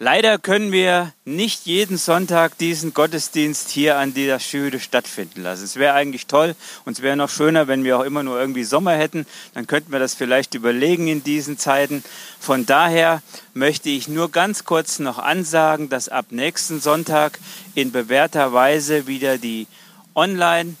Leider 0.00 0.38
können 0.38 0.70
wir 0.70 1.12
nicht 1.24 1.66
jeden 1.66 1.98
Sonntag 1.98 2.56
diesen 2.58 2.94
Gottesdienst 2.94 3.68
hier 3.68 3.98
an 3.98 4.14
dieser 4.14 4.38
Schule 4.38 4.78
stattfinden 4.78 5.42
lassen. 5.42 5.64
Es 5.64 5.74
wäre 5.74 5.94
eigentlich 5.94 6.28
toll 6.28 6.54
und 6.84 6.92
es 6.92 7.02
wäre 7.02 7.16
noch 7.16 7.28
schöner, 7.28 7.66
wenn 7.66 7.82
wir 7.82 7.98
auch 7.98 8.04
immer 8.04 8.22
nur 8.22 8.38
irgendwie 8.40 8.62
Sommer 8.62 8.92
hätten. 8.92 9.26
Dann 9.54 9.66
könnten 9.66 9.90
wir 9.90 9.98
das 9.98 10.14
vielleicht 10.14 10.54
überlegen 10.54 11.08
in 11.08 11.24
diesen 11.24 11.58
Zeiten. 11.58 12.04
Von 12.38 12.64
daher 12.64 13.22
möchte 13.54 13.88
ich 13.88 14.06
nur 14.06 14.30
ganz 14.30 14.64
kurz 14.64 15.00
noch 15.00 15.18
ansagen, 15.18 15.88
dass 15.88 16.08
ab 16.08 16.26
nächsten 16.30 16.80
Sonntag 16.80 17.40
in 17.74 17.90
bewährter 17.90 18.52
Weise 18.52 19.08
wieder 19.08 19.36
die 19.36 19.66
Online- 20.14 20.76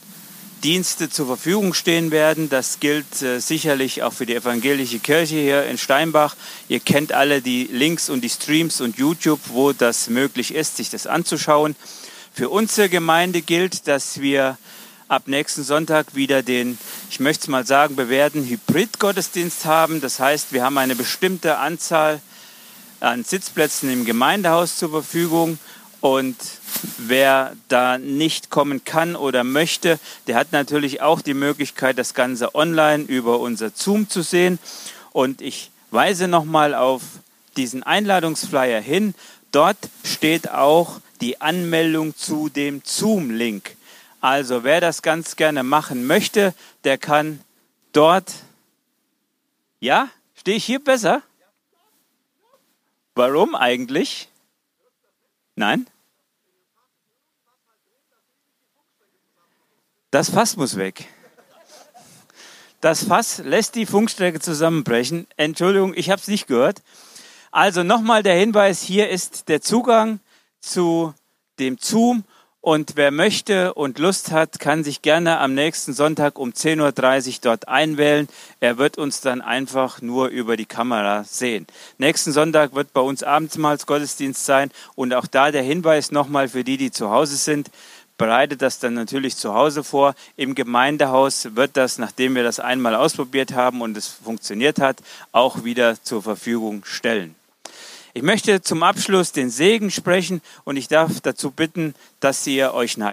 Dienste 0.62 1.08
zur 1.08 1.26
Verfügung 1.26 1.74
stehen 1.74 2.10
werden. 2.10 2.48
Das 2.50 2.80
gilt 2.80 3.22
äh, 3.22 3.40
sicherlich 3.40 4.02
auch 4.02 4.12
für 4.12 4.26
die 4.26 4.34
evangelische 4.34 4.98
Kirche 4.98 5.36
hier 5.36 5.64
in 5.64 5.78
Steinbach. 5.78 6.36
Ihr 6.68 6.80
kennt 6.80 7.12
alle 7.12 7.42
die 7.42 7.64
Links 7.64 8.10
und 8.10 8.22
die 8.22 8.28
Streams 8.28 8.80
und 8.80 8.98
YouTube, 8.98 9.40
wo 9.46 9.72
das 9.72 10.08
möglich 10.08 10.54
ist, 10.54 10.76
sich 10.76 10.90
das 10.90 11.06
anzuschauen. 11.06 11.76
Für 12.32 12.50
unsere 12.50 12.88
Gemeinde 12.88 13.42
gilt, 13.42 13.88
dass 13.88 14.20
wir 14.20 14.58
ab 15.08 15.22
nächsten 15.26 15.64
Sonntag 15.64 16.14
wieder 16.14 16.42
den, 16.42 16.78
ich 17.10 17.18
möchte 17.18 17.42
es 17.42 17.48
mal 17.48 17.66
sagen, 17.66 17.96
bewährten 17.96 18.44
Hybrid-Gottesdienst 18.44 19.64
haben. 19.64 20.00
Das 20.00 20.20
heißt, 20.20 20.52
wir 20.52 20.62
haben 20.62 20.78
eine 20.78 20.94
bestimmte 20.94 21.58
Anzahl 21.58 22.20
an 23.00 23.24
Sitzplätzen 23.24 23.90
im 23.90 24.04
Gemeindehaus 24.04 24.76
zur 24.76 24.90
Verfügung. 24.90 25.58
Und 26.00 26.36
wer 26.98 27.56
da 27.68 27.98
nicht 27.98 28.50
kommen 28.50 28.84
kann 28.84 29.16
oder 29.16 29.42
möchte, 29.42 29.98
der 30.26 30.36
hat 30.36 30.52
natürlich 30.52 31.02
auch 31.02 31.20
die 31.20 31.34
Möglichkeit, 31.34 31.98
das 31.98 32.14
Ganze 32.14 32.54
online 32.54 33.04
über 33.04 33.40
unser 33.40 33.70
Zoom 33.74 34.08
zu 34.08 34.22
sehen. 34.22 34.58
Und 35.12 35.40
ich 35.40 35.70
weise 35.90 36.28
nochmal 36.28 36.74
auf 36.74 37.02
diesen 37.56 37.82
Einladungsflyer 37.82 38.80
hin. 38.80 39.14
Dort 39.50 39.78
steht 40.04 40.50
auch 40.50 41.00
die 41.20 41.40
Anmeldung 41.40 42.16
zu 42.16 42.48
dem 42.48 42.82
Zoom-Link. 42.84 43.76
Also 44.20 44.64
wer 44.64 44.80
das 44.80 45.02
ganz 45.02 45.36
gerne 45.36 45.62
machen 45.62 46.06
möchte, 46.06 46.54
der 46.84 46.98
kann 46.98 47.40
dort. 47.92 48.32
Ja? 49.80 50.08
Stehe 50.36 50.56
ich 50.56 50.64
hier 50.64 50.82
besser? 50.82 51.22
Warum 53.14 53.56
eigentlich? 53.56 54.28
Nein? 55.58 55.90
Das 60.12 60.30
Fass 60.30 60.56
muss 60.56 60.76
weg. 60.76 61.08
Das 62.80 63.02
Fass 63.02 63.38
lässt 63.38 63.74
die 63.74 63.84
Funkstrecke 63.84 64.38
zusammenbrechen. 64.38 65.26
Entschuldigung, 65.36 65.94
ich 65.96 66.10
habe 66.10 66.20
es 66.20 66.28
nicht 66.28 66.46
gehört. 66.46 66.80
Also 67.50 67.82
nochmal 67.82 68.22
der 68.22 68.36
Hinweis, 68.36 68.82
hier 68.82 69.08
ist 69.08 69.48
der 69.48 69.60
Zugang 69.60 70.20
zu 70.60 71.12
dem 71.58 71.76
Zoom 71.76 72.22
und 72.60 72.96
wer 72.96 73.10
möchte 73.10 73.74
und 73.74 73.98
Lust 73.98 74.30
hat, 74.30 74.58
kann 74.58 74.84
sich 74.84 75.00
gerne 75.00 75.38
am 75.38 75.54
nächsten 75.54 75.92
Sonntag 75.92 76.38
um 76.38 76.50
10.30 76.50 77.28
Uhr 77.28 77.34
dort 77.42 77.68
einwählen. 77.68 78.28
Er 78.60 78.78
wird 78.78 78.98
uns 78.98 79.20
dann 79.20 79.40
einfach 79.40 80.02
nur 80.02 80.28
über 80.28 80.56
die 80.56 80.66
Kamera 80.66 81.24
sehen. 81.24 81.66
Nächsten 81.98 82.32
Sonntag 82.32 82.74
wird 82.74 82.92
bei 82.92 83.00
uns 83.00 83.22
Abendmahlsgottesdienst 83.22 84.44
sein 84.44 84.70
und 84.96 85.14
auch 85.14 85.26
da 85.26 85.50
der 85.50 85.62
Hinweis 85.62 86.10
nochmal 86.10 86.48
für 86.48 86.64
die, 86.64 86.76
die 86.76 86.90
zu 86.90 87.10
Hause 87.10 87.36
sind 87.36 87.70
bereitet 88.18 88.62
das 88.62 88.80
dann 88.80 88.94
natürlich 88.94 89.36
zu 89.36 89.54
Hause 89.54 89.84
vor. 89.84 90.14
Im 90.36 90.56
Gemeindehaus 90.56 91.54
wird 91.54 91.76
das, 91.76 91.98
nachdem 91.98 92.34
wir 92.34 92.42
das 92.42 92.58
einmal 92.58 92.96
ausprobiert 92.96 93.52
haben 93.52 93.80
und 93.80 93.96
es 93.96 94.08
funktioniert 94.08 94.80
hat, 94.80 94.98
auch 95.30 95.62
wieder 95.62 96.02
zur 96.02 96.22
Verfügung 96.22 96.84
stellen. 96.84 97.37
Ich 98.18 98.24
möchte 98.24 98.60
zum 98.62 98.82
Abschluss 98.82 99.30
den 99.30 99.48
Segen 99.48 99.92
sprechen 99.92 100.42
und 100.64 100.76
ich 100.76 100.88
darf 100.88 101.20
dazu 101.20 101.52
bitten, 101.52 101.94
dass 102.18 102.44
ihr 102.48 102.74
euch 102.74 102.96
nach 102.96 103.06